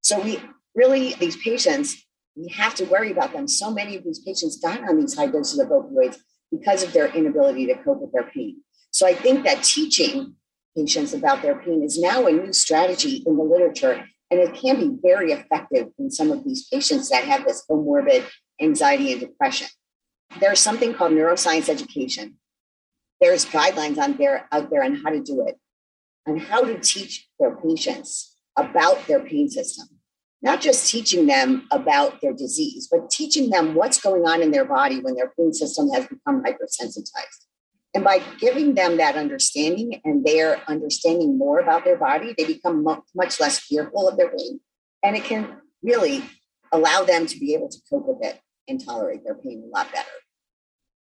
So 0.00 0.20
we 0.20 0.40
really, 0.74 1.14
these 1.14 1.36
patients, 1.36 2.06
we 2.36 2.48
have 2.48 2.74
to 2.76 2.84
worry 2.84 3.12
about 3.12 3.32
them. 3.32 3.46
So 3.46 3.70
many 3.70 3.96
of 3.96 4.04
these 4.04 4.20
patients 4.20 4.56
die 4.56 4.78
on 4.88 4.98
these 4.98 5.14
high 5.14 5.26
doses 5.26 5.58
of 5.58 5.68
opioids 5.68 6.16
because 6.50 6.82
of 6.82 6.92
their 6.92 7.08
inability 7.14 7.66
to 7.66 7.74
cope 7.74 8.00
with 8.00 8.12
their 8.12 8.24
pain. 8.24 8.62
So 8.90 9.06
I 9.06 9.14
think 9.14 9.44
that 9.44 9.62
teaching 9.62 10.36
patients 10.76 11.12
about 11.12 11.42
their 11.42 11.56
pain 11.56 11.82
is 11.82 12.00
now 12.00 12.26
a 12.26 12.32
new 12.32 12.52
strategy 12.52 13.22
in 13.26 13.36
the 13.36 13.44
literature. 13.44 14.06
And 14.30 14.40
it 14.40 14.54
can 14.54 14.80
be 14.80 14.96
very 15.02 15.32
effective 15.32 15.88
in 15.98 16.10
some 16.10 16.30
of 16.30 16.44
these 16.44 16.66
patients 16.68 17.10
that 17.10 17.24
have 17.24 17.44
this 17.44 17.64
comorbid 17.70 18.24
anxiety 18.60 19.12
and 19.12 19.20
depression. 19.20 19.68
There's 20.40 20.60
something 20.60 20.94
called 20.94 21.12
neuroscience 21.12 21.68
education. 21.68 22.38
There's 23.20 23.44
guidelines 23.46 23.98
on 23.98 24.16
there 24.16 24.48
out 24.50 24.70
there 24.70 24.82
on 24.82 24.96
how 24.96 25.10
to 25.10 25.22
do 25.22 25.46
it, 25.46 25.56
and 26.26 26.40
how 26.40 26.62
to 26.62 26.78
teach 26.80 27.28
their 27.38 27.54
patients 27.56 28.36
about 28.56 29.06
their 29.06 29.20
pain 29.20 29.48
system, 29.48 29.86
not 30.42 30.60
just 30.60 30.90
teaching 30.90 31.26
them 31.26 31.66
about 31.70 32.20
their 32.20 32.32
disease, 32.32 32.88
but 32.90 33.10
teaching 33.10 33.50
them 33.50 33.74
what's 33.74 34.00
going 34.00 34.26
on 34.26 34.42
in 34.42 34.50
their 34.50 34.64
body 34.64 35.00
when 35.00 35.14
their 35.14 35.32
pain 35.38 35.52
system 35.52 35.90
has 35.90 36.06
become 36.06 36.42
hypersensitized. 36.42 37.43
And 37.94 38.02
by 38.02 38.18
giving 38.40 38.74
them 38.74 38.96
that 38.96 39.14
understanding 39.14 40.00
and 40.04 40.24
their 40.24 40.60
understanding 40.68 41.38
more 41.38 41.60
about 41.60 41.84
their 41.84 41.96
body, 41.96 42.34
they 42.36 42.44
become 42.44 42.82
much 42.82 43.40
less 43.40 43.60
fearful 43.60 44.08
of 44.08 44.16
their 44.16 44.30
pain. 44.30 44.58
And 45.04 45.16
it 45.16 45.24
can 45.24 45.58
really 45.82 46.24
allow 46.72 47.04
them 47.04 47.26
to 47.26 47.38
be 47.38 47.54
able 47.54 47.68
to 47.68 47.78
cope 47.88 48.06
with 48.06 48.18
it 48.28 48.40
and 48.66 48.84
tolerate 48.84 49.22
their 49.22 49.36
pain 49.36 49.62
a 49.64 49.68
lot 49.68 49.92
better. 49.92 50.08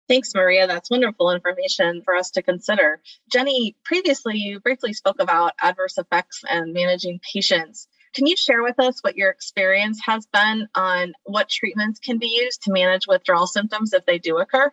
Thanks, 0.08 0.34
Maria. 0.36 0.68
That's 0.68 0.92
wonderful 0.92 1.32
information 1.32 2.02
for 2.06 2.16
us 2.16 2.32
to 2.32 2.42
consider. 2.42 3.02
Jenny, 3.32 3.76
previously 3.84 4.38
you 4.38 4.60
briefly 4.60 4.94
spoke 4.94 5.20
about 5.20 5.54
adverse 5.62 5.98
effects 5.98 6.44
and 6.48 6.74
managing 6.74 7.20
patients. 7.34 7.88
Can 8.14 8.26
you 8.26 8.38
share 8.38 8.64
with 8.64 8.80
us 8.80 9.00
what 9.02 9.18
your 9.18 9.32
experience 9.32 10.00
has 10.06 10.26
been 10.28 10.68
on 10.76 11.14
what 11.24 11.50
treatments 11.50 12.00
can 12.00 12.20
be 12.20 12.40
used 12.42 12.64
to 12.64 12.72
manage 12.72 13.08
withdrawal 13.08 13.48
symptoms 13.48 13.94
if 13.94 14.06
they 14.06 14.18
do 14.18 14.38
occur? 14.38 14.72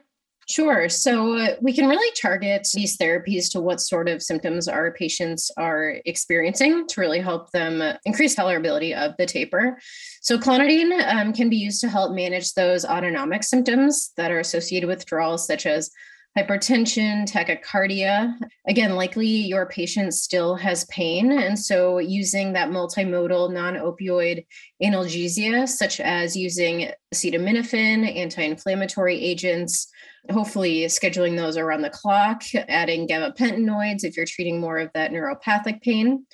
Sure. 0.48 0.88
So 0.88 1.36
uh, 1.36 1.56
we 1.60 1.72
can 1.72 1.88
really 1.88 2.12
target 2.20 2.66
these 2.74 2.96
therapies 2.96 3.50
to 3.52 3.60
what 3.60 3.80
sort 3.80 4.08
of 4.08 4.22
symptoms 4.22 4.68
our 4.68 4.92
patients 4.92 5.50
are 5.56 6.00
experiencing 6.04 6.86
to 6.88 7.00
really 7.00 7.20
help 7.20 7.50
them 7.52 7.82
increase 8.04 8.34
tolerability 8.34 8.94
of 8.94 9.14
the 9.18 9.26
taper. 9.26 9.78
So 10.22 10.38
clonidine 10.38 10.92
um, 11.12 11.32
can 11.32 11.50
be 11.50 11.56
used 11.56 11.80
to 11.82 11.88
help 11.88 12.14
manage 12.14 12.54
those 12.54 12.84
autonomic 12.84 13.42
symptoms 13.42 14.12
that 14.16 14.30
are 14.30 14.40
associated 14.40 14.86
with 14.86 15.04
withdrawals, 15.04 15.46
such 15.46 15.66
as 15.66 15.90
hypertension, 16.36 17.30
tachycardia. 17.30 18.34
Again, 18.66 18.96
likely 18.96 19.26
your 19.26 19.66
patient 19.66 20.14
still 20.14 20.56
has 20.56 20.84
pain. 20.86 21.30
And 21.30 21.58
so 21.58 21.98
using 21.98 22.52
that 22.52 22.70
multimodal 22.70 23.52
non 23.52 23.74
opioid 23.74 24.44
analgesia, 24.82 25.68
such 25.68 26.00
as 26.00 26.36
using 26.36 26.90
acetaminophen, 27.14 28.16
anti 28.16 28.42
inflammatory 28.42 29.22
agents, 29.22 29.88
hopefully 30.30 30.84
scheduling 30.86 31.36
those 31.36 31.56
around 31.56 31.82
the 31.82 31.90
clock, 31.90 32.42
adding 32.68 33.06
gabapentinoids 33.06 34.02
if 34.02 34.16
you're 34.16 34.26
treating 34.26 34.60
more 34.60 34.78
of 34.78 34.90
that 34.94 35.12
neuropathic 35.12 35.82
pain. 35.82 36.26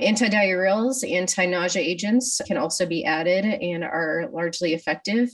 Antidiarrheals, 0.00 1.08
anti 1.08 1.46
nausea 1.46 1.80
agents 1.80 2.40
can 2.48 2.56
also 2.56 2.84
be 2.84 3.04
added 3.04 3.44
and 3.44 3.84
are 3.84 4.28
largely 4.32 4.74
effective. 4.74 5.30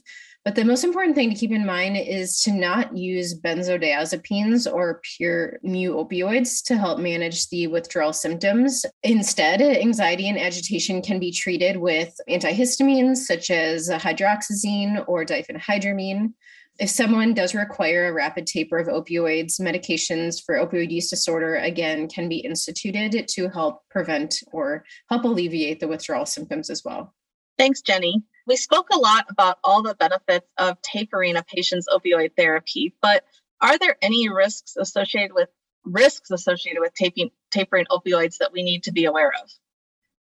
But 0.50 0.56
the 0.56 0.64
most 0.64 0.82
important 0.82 1.14
thing 1.14 1.30
to 1.30 1.36
keep 1.36 1.52
in 1.52 1.64
mind 1.64 1.96
is 1.96 2.42
to 2.42 2.50
not 2.50 2.96
use 2.96 3.38
benzodiazepines 3.38 4.66
or 4.66 5.00
pure 5.16 5.60
mu 5.62 5.94
opioids 5.94 6.60
to 6.64 6.76
help 6.76 6.98
manage 6.98 7.48
the 7.50 7.68
withdrawal 7.68 8.12
symptoms. 8.12 8.84
Instead, 9.04 9.62
anxiety 9.62 10.28
and 10.28 10.36
agitation 10.36 11.02
can 11.02 11.20
be 11.20 11.30
treated 11.30 11.76
with 11.76 12.12
antihistamines 12.28 13.18
such 13.18 13.52
as 13.52 13.90
hydroxyzine 13.90 15.04
or 15.06 15.24
diphenhydramine. 15.24 16.32
If 16.80 16.90
someone 16.90 17.32
does 17.32 17.54
require 17.54 18.08
a 18.08 18.12
rapid 18.12 18.48
taper 18.48 18.78
of 18.78 18.88
opioids, 18.88 19.60
medications 19.60 20.44
for 20.44 20.56
opioid 20.56 20.90
use 20.90 21.10
disorder 21.10 21.58
again 21.58 22.08
can 22.08 22.28
be 22.28 22.38
instituted 22.38 23.28
to 23.28 23.50
help 23.50 23.82
prevent 23.88 24.34
or 24.50 24.84
help 25.08 25.22
alleviate 25.22 25.78
the 25.78 25.86
withdrawal 25.86 26.26
symptoms 26.26 26.70
as 26.70 26.82
well. 26.84 27.14
Thanks, 27.60 27.82
Jenny. 27.82 28.22
We 28.46 28.56
spoke 28.56 28.88
a 28.90 28.98
lot 28.98 29.26
about 29.28 29.58
all 29.62 29.82
the 29.82 29.94
benefits 29.94 30.46
of 30.56 30.80
tapering 30.80 31.36
a 31.36 31.42
patient's 31.42 31.86
opioid 31.94 32.30
therapy, 32.34 32.94
but 33.02 33.22
are 33.60 33.76
there 33.76 33.98
any 34.00 34.30
risks 34.30 34.76
associated 34.78 35.34
with 35.34 35.50
risks 35.84 36.30
associated 36.30 36.80
with 36.80 36.94
taping, 36.94 37.28
tapering 37.50 37.84
opioids 37.90 38.38
that 38.38 38.50
we 38.50 38.62
need 38.62 38.84
to 38.84 38.92
be 38.92 39.04
aware 39.04 39.30
of? 39.42 39.50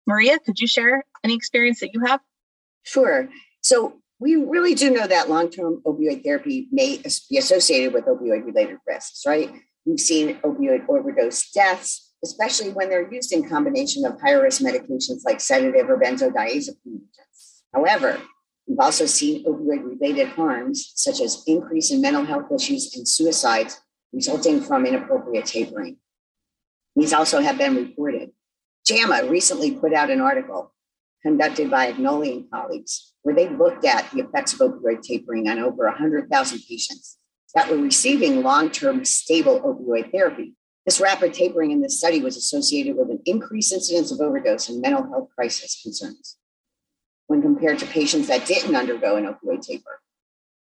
Maria, 0.05 0.40
could 0.40 0.59
you 0.59 0.66
share 0.66 1.05
any 1.22 1.37
experience 1.37 1.79
that 1.79 1.94
you 1.94 2.01
have? 2.05 2.18
Sure. 2.83 3.29
So 3.61 4.01
we 4.18 4.35
really 4.35 4.74
do 4.74 4.90
know 4.90 5.07
that 5.07 5.31
long-term 5.31 5.83
opioid 5.87 6.24
therapy 6.24 6.66
may 6.72 7.01
be 7.31 7.38
associated 7.38 7.92
with 7.92 8.07
opioid-related 8.07 8.79
risks, 8.85 9.22
right? 9.24 9.48
We've 9.87 10.01
seen 10.01 10.38
opioid 10.38 10.88
overdose 10.88 11.53
deaths, 11.53 12.14
especially 12.24 12.70
when 12.70 12.88
they're 12.88 13.09
used 13.12 13.33
in 13.33 13.48
combination 13.48 14.05
of 14.05 14.20
higher-risk 14.20 14.61
medications 14.61 15.24
like 15.24 15.40
sedative 15.40 15.88
or 15.88 16.01
benzodiazepine 16.01 17.03
However, 17.74 18.20
we've 18.66 18.78
also 18.81 19.07
seen 19.07 19.44
opioid-related 19.44 20.28
harms, 20.28 20.92
such 20.94 21.20
as 21.20 21.42
increase 21.46 21.90
in 21.90 22.00
mental 22.00 22.24
health 22.24 22.50
issues 22.54 22.96
and 22.96 23.07
suicides 23.07 23.81
resulting 24.12 24.61
from 24.61 24.87
inappropriate 24.87 25.46
tapering. 25.46 25.98
These 26.96 27.12
also 27.12 27.40
have 27.40 27.59
been 27.59 27.76
reported. 27.76 28.31
JAMA 28.87 29.28
recently 29.28 29.72
put 29.72 29.92
out 29.92 30.11
an 30.11 30.20
article 30.20 30.72
conducted 31.22 31.70
by 31.70 31.92
Agnoli 31.92 32.33
and 32.33 32.50
colleagues, 32.50 33.12
where 33.22 33.35
they 33.35 33.48
looked 33.48 33.85
at 33.85 34.11
the 34.12 34.20
effects 34.20 34.54
of 34.54 34.61
opioid 34.61 35.02
tapering 35.02 35.48
on 35.48 35.59
over 35.59 35.85
100,000 35.87 36.61
patients 36.68 37.18
that 37.54 37.70
were 37.70 37.76
receiving 37.76 38.42
long 38.42 38.70
term 38.70 39.04
stable 39.04 39.61
opioid 39.61 40.11
therapy. 40.11 40.54
This 40.87 41.00
rapid 41.00 41.35
tapering 41.35 41.70
in 41.70 41.83
this 41.83 41.98
study 41.98 42.20
was 42.20 42.37
associated 42.37 42.96
with 42.96 43.11
an 43.11 43.20
increased 43.26 43.72
incidence 43.72 44.11
of 44.11 44.20
overdose 44.20 44.70
and 44.70 44.81
mental 44.81 45.02
health 45.11 45.28
crisis 45.37 45.83
concerns 45.83 46.38
compared 47.59 47.79
to 47.81 47.87
patients 47.87 48.29
that 48.29 48.47
didn't 48.47 48.77
undergo 48.77 49.16
an 49.16 49.25
opioid 49.25 49.62
taper. 49.62 50.01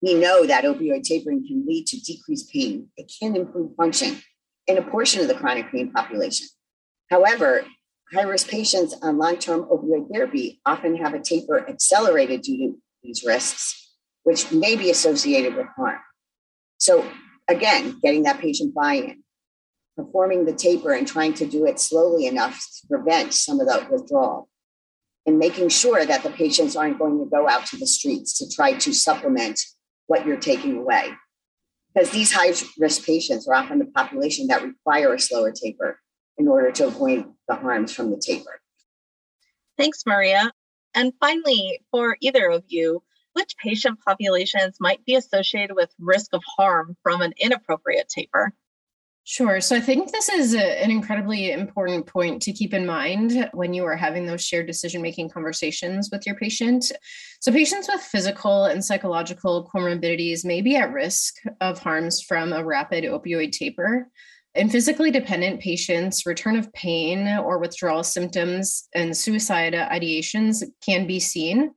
We 0.02 0.14
know 0.14 0.46
that 0.46 0.64
opioid 0.64 1.04
tapering 1.04 1.46
can 1.46 1.66
lead 1.66 1.86
to 1.88 2.00
decreased 2.00 2.52
pain. 2.52 2.88
It 2.96 3.12
can 3.20 3.36
improve 3.36 3.74
function 3.76 4.20
in 4.66 4.78
a 4.78 4.82
portion 4.82 5.20
of 5.20 5.28
the 5.28 5.34
chronic 5.34 5.70
pain 5.70 5.92
population. 5.92 6.46
However, 7.10 7.64
High 8.12 8.22
risk 8.22 8.48
patients 8.48 8.96
on 9.02 9.18
long 9.18 9.36
term 9.36 9.64
opioid 9.64 10.10
therapy 10.10 10.60
often 10.64 10.96
have 10.96 11.12
a 11.12 11.20
taper 11.20 11.68
accelerated 11.68 12.40
due 12.40 12.56
to 12.56 12.78
these 13.02 13.22
risks, 13.22 13.92
which 14.22 14.50
may 14.50 14.76
be 14.76 14.90
associated 14.90 15.54
with 15.56 15.66
harm. 15.76 15.98
So, 16.78 17.06
again, 17.48 17.98
getting 18.02 18.22
that 18.22 18.40
patient 18.40 18.74
buy 18.74 18.94
in, 18.94 19.24
performing 19.94 20.46
the 20.46 20.54
taper 20.54 20.94
and 20.94 21.06
trying 21.06 21.34
to 21.34 21.46
do 21.46 21.66
it 21.66 21.78
slowly 21.78 22.26
enough 22.26 22.58
to 22.80 22.86
prevent 22.88 23.34
some 23.34 23.60
of 23.60 23.66
that 23.66 23.90
withdrawal, 23.90 24.48
and 25.28 25.38
making 25.38 25.68
sure 25.68 26.06
that 26.06 26.22
the 26.22 26.30
patients 26.30 26.74
aren't 26.74 26.98
going 26.98 27.18
to 27.18 27.26
go 27.26 27.46
out 27.46 27.66
to 27.66 27.76
the 27.76 27.86
streets 27.86 28.38
to 28.38 28.48
try 28.48 28.72
to 28.72 28.94
supplement 28.94 29.60
what 30.06 30.24
you're 30.24 30.38
taking 30.38 30.78
away. 30.78 31.12
Because 31.92 32.08
these 32.08 32.32
high 32.32 32.54
risk 32.78 33.04
patients 33.04 33.46
are 33.46 33.52
often 33.52 33.78
the 33.78 33.84
population 33.84 34.46
that 34.46 34.62
require 34.62 35.12
a 35.12 35.20
slower 35.20 35.52
taper 35.52 36.00
in 36.38 36.48
order 36.48 36.70
to 36.70 36.86
avoid 36.86 37.26
the 37.46 37.54
harms 37.54 37.92
from 37.92 38.10
the 38.10 38.16
taper. 38.16 38.58
Thanks, 39.76 40.04
Maria. 40.06 40.50
And 40.94 41.12
finally, 41.20 41.78
for 41.90 42.16
either 42.22 42.48
of 42.48 42.64
you, 42.66 43.02
which 43.34 43.54
patient 43.62 43.98
populations 44.02 44.78
might 44.80 45.04
be 45.04 45.14
associated 45.14 45.76
with 45.76 45.92
risk 45.98 46.32
of 46.32 46.42
harm 46.56 46.96
from 47.02 47.20
an 47.20 47.34
inappropriate 47.38 48.08
taper? 48.08 48.54
Sure. 49.30 49.60
So 49.60 49.76
I 49.76 49.80
think 49.80 50.10
this 50.10 50.30
is 50.30 50.54
a, 50.54 50.82
an 50.82 50.90
incredibly 50.90 51.52
important 51.52 52.06
point 52.06 52.40
to 52.40 52.52
keep 52.52 52.72
in 52.72 52.86
mind 52.86 53.50
when 53.52 53.74
you 53.74 53.84
are 53.84 53.94
having 53.94 54.24
those 54.24 54.42
shared 54.42 54.66
decision 54.66 55.02
making 55.02 55.28
conversations 55.28 56.08
with 56.10 56.24
your 56.26 56.34
patient. 56.34 56.90
So, 57.42 57.52
patients 57.52 57.88
with 57.88 58.00
physical 58.00 58.64
and 58.64 58.82
psychological 58.82 59.68
comorbidities 59.70 60.46
may 60.46 60.62
be 60.62 60.76
at 60.76 60.94
risk 60.94 61.34
of 61.60 61.78
harms 61.78 62.22
from 62.22 62.54
a 62.54 62.64
rapid 62.64 63.04
opioid 63.04 63.52
taper. 63.52 64.08
In 64.54 64.70
physically 64.70 65.10
dependent 65.10 65.60
patients, 65.60 66.24
return 66.24 66.56
of 66.56 66.72
pain 66.72 67.28
or 67.28 67.58
withdrawal 67.58 68.04
symptoms 68.04 68.88
and 68.94 69.14
suicide 69.14 69.74
ideations 69.74 70.64
can 70.82 71.06
be 71.06 71.20
seen. 71.20 71.74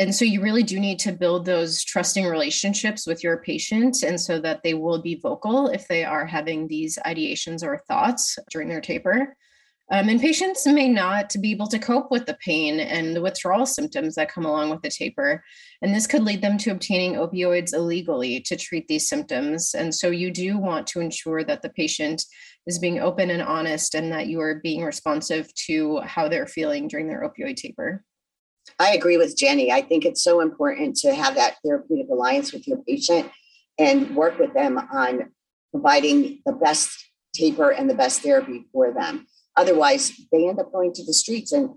And 0.00 0.14
so 0.14 0.24
you 0.24 0.40
really 0.40 0.62
do 0.62 0.80
need 0.80 0.98
to 1.00 1.12
build 1.12 1.44
those 1.44 1.84
trusting 1.84 2.24
relationships 2.24 3.06
with 3.06 3.22
your 3.22 3.36
patient 3.42 4.02
and 4.02 4.18
so 4.18 4.40
that 4.40 4.62
they 4.62 4.72
will 4.72 5.02
be 5.02 5.20
vocal 5.22 5.68
if 5.68 5.86
they 5.88 6.04
are 6.04 6.24
having 6.24 6.66
these 6.66 6.98
ideations 7.04 7.62
or 7.62 7.82
thoughts 7.86 8.38
during 8.50 8.70
their 8.70 8.80
taper. 8.80 9.36
Um, 9.92 10.08
and 10.08 10.18
patients 10.18 10.66
may 10.66 10.88
not 10.88 11.34
be 11.42 11.50
able 11.50 11.66
to 11.66 11.78
cope 11.78 12.10
with 12.10 12.24
the 12.24 12.38
pain 12.42 12.80
and 12.80 13.14
the 13.14 13.20
withdrawal 13.20 13.66
symptoms 13.66 14.14
that 14.14 14.32
come 14.32 14.46
along 14.46 14.70
with 14.70 14.80
the 14.80 14.88
taper. 14.88 15.44
And 15.82 15.94
this 15.94 16.06
could 16.06 16.22
lead 16.22 16.40
them 16.40 16.56
to 16.58 16.70
obtaining 16.70 17.16
opioids 17.16 17.74
illegally 17.74 18.40
to 18.42 18.56
treat 18.56 18.88
these 18.88 19.06
symptoms. 19.06 19.74
And 19.74 19.94
so 19.94 20.08
you 20.08 20.30
do 20.30 20.56
want 20.56 20.86
to 20.88 21.00
ensure 21.00 21.44
that 21.44 21.60
the 21.60 21.70
patient 21.70 22.24
is 22.66 22.78
being 22.78 23.00
open 23.00 23.28
and 23.28 23.42
honest 23.42 23.94
and 23.94 24.10
that 24.12 24.28
you 24.28 24.40
are 24.40 24.60
being 24.62 24.82
responsive 24.82 25.52
to 25.66 25.98
how 25.98 26.26
they're 26.26 26.46
feeling 26.46 26.88
during 26.88 27.06
their 27.06 27.28
opioid 27.28 27.56
taper. 27.56 28.02
I 28.78 28.94
agree 28.94 29.16
with 29.16 29.36
Jenny. 29.36 29.70
I 29.70 29.82
think 29.82 30.04
it's 30.04 30.22
so 30.22 30.40
important 30.40 30.96
to 30.98 31.14
have 31.14 31.34
that 31.34 31.56
therapeutic 31.64 32.06
alliance 32.10 32.52
with 32.52 32.66
your 32.66 32.78
patient 32.78 33.30
and 33.78 34.14
work 34.14 34.38
with 34.38 34.54
them 34.54 34.78
on 34.78 35.32
providing 35.72 36.40
the 36.44 36.52
best 36.52 36.90
taper 37.34 37.70
and 37.70 37.88
the 37.88 37.94
best 37.94 38.22
therapy 38.22 38.66
for 38.72 38.92
them. 38.92 39.26
Otherwise, 39.56 40.12
they 40.32 40.48
end 40.48 40.58
up 40.58 40.72
going 40.72 40.92
to 40.94 41.04
the 41.04 41.12
streets. 41.12 41.52
And 41.52 41.70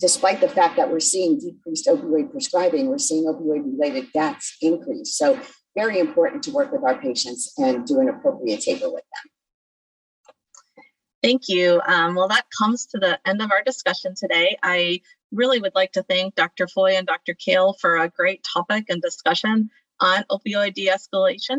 despite 0.00 0.40
the 0.40 0.48
fact 0.48 0.76
that 0.76 0.90
we're 0.90 1.00
seeing 1.00 1.38
decreased 1.38 1.86
opioid 1.86 2.30
prescribing, 2.30 2.88
we're 2.88 2.98
seeing 2.98 3.24
opioid 3.24 3.64
related 3.64 4.08
deaths 4.12 4.56
increase. 4.60 5.16
So, 5.16 5.40
very 5.74 5.98
important 5.98 6.42
to 6.42 6.50
work 6.50 6.70
with 6.70 6.84
our 6.84 7.00
patients 7.00 7.54
and 7.56 7.86
do 7.86 7.98
an 8.00 8.10
appropriate 8.10 8.60
taper 8.60 8.92
with 8.92 9.04
them. 9.04 10.84
Thank 11.22 11.48
you. 11.48 11.80
Um, 11.86 12.14
well, 12.14 12.28
that 12.28 12.44
comes 12.58 12.84
to 12.86 12.98
the 12.98 13.18
end 13.24 13.40
of 13.40 13.50
our 13.50 13.62
discussion 13.64 14.14
today. 14.14 14.58
I 14.62 15.00
really 15.32 15.60
would 15.60 15.74
like 15.74 15.92
to 15.92 16.02
thank 16.02 16.34
Dr. 16.34 16.68
Foy 16.68 16.96
and 16.96 17.06
Dr. 17.06 17.34
Kale 17.34 17.72
for 17.72 17.96
a 17.96 18.08
great 18.08 18.44
topic 18.44 18.86
and 18.88 19.00
discussion 19.00 19.70
on 20.00 20.24
opioid 20.30 20.74
de 20.74 20.88
escalation. 20.88 21.58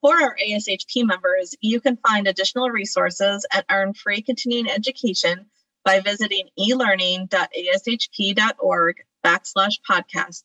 For 0.00 0.14
our 0.14 0.36
ASHP 0.36 1.06
members, 1.06 1.54
you 1.60 1.80
can 1.80 1.98
find 1.98 2.26
additional 2.26 2.70
resources 2.70 3.46
and 3.52 3.62
earn 3.70 3.92
free 3.92 4.22
continuing 4.22 4.70
education 4.70 5.50
by 5.84 6.00
visiting 6.00 6.48
elearning.ashp.org 6.56 8.96
backslash 9.24 9.74
podcast 9.88 10.42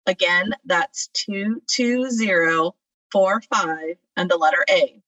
Again, 0.06 0.54
that's 0.64 1.08
22045 1.14 3.96
and 4.16 4.30
the 4.30 4.36
letter 4.36 4.64
A. 4.68 5.02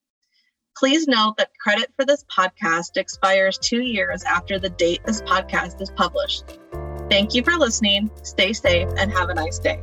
Please 0.76 1.06
note 1.06 1.36
that 1.36 1.56
credit 1.58 1.92
for 1.96 2.04
this 2.04 2.24
podcast 2.24 2.96
expires 2.96 3.58
two 3.58 3.80
years 3.80 4.24
after 4.24 4.58
the 4.58 4.70
date 4.70 5.00
this 5.04 5.22
podcast 5.22 5.80
is 5.80 5.90
published. 5.90 6.58
Thank 7.08 7.34
you 7.34 7.44
for 7.44 7.52
listening. 7.52 8.10
Stay 8.22 8.52
safe 8.52 8.88
and 8.96 9.12
have 9.12 9.28
a 9.28 9.34
nice 9.34 9.58
day. 9.58 9.80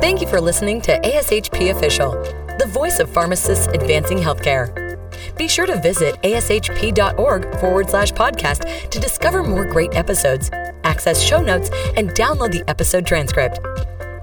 Thank 0.00 0.20
you 0.20 0.26
for 0.26 0.40
listening 0.40 0.80
to 0.82 0.98
ASHP 0.98 1.70
Official, 1.70 2.10
the 2.58 2.66
voice 2.68 2.98
of 2.98 3.08
pharmacists 3.08 3.68
advancing 3.68 4.18
healthcare. 4.18 4.96
Be 5.36 5.46
sure 5.46 5.66
to 5.66 5.80
visit 5.80 6.20
ashp.org 6.22 7.60
forward 7.60 7.90
slash 7.90 8.12
podcast 8.12 8.90
to 8.90 8.98
discover 8.98 9.42
more 9.42 9.64
great 9.64 9.94
episodes, 9.94 10.50
access 10.82 11.22
show 11.22 11.40
notes, 11.40 11.70
and 11.96 12.10
download 12.10 12.52
the 12.52 12.68
episode 12.68 13.06
transcript. 13.06 13.60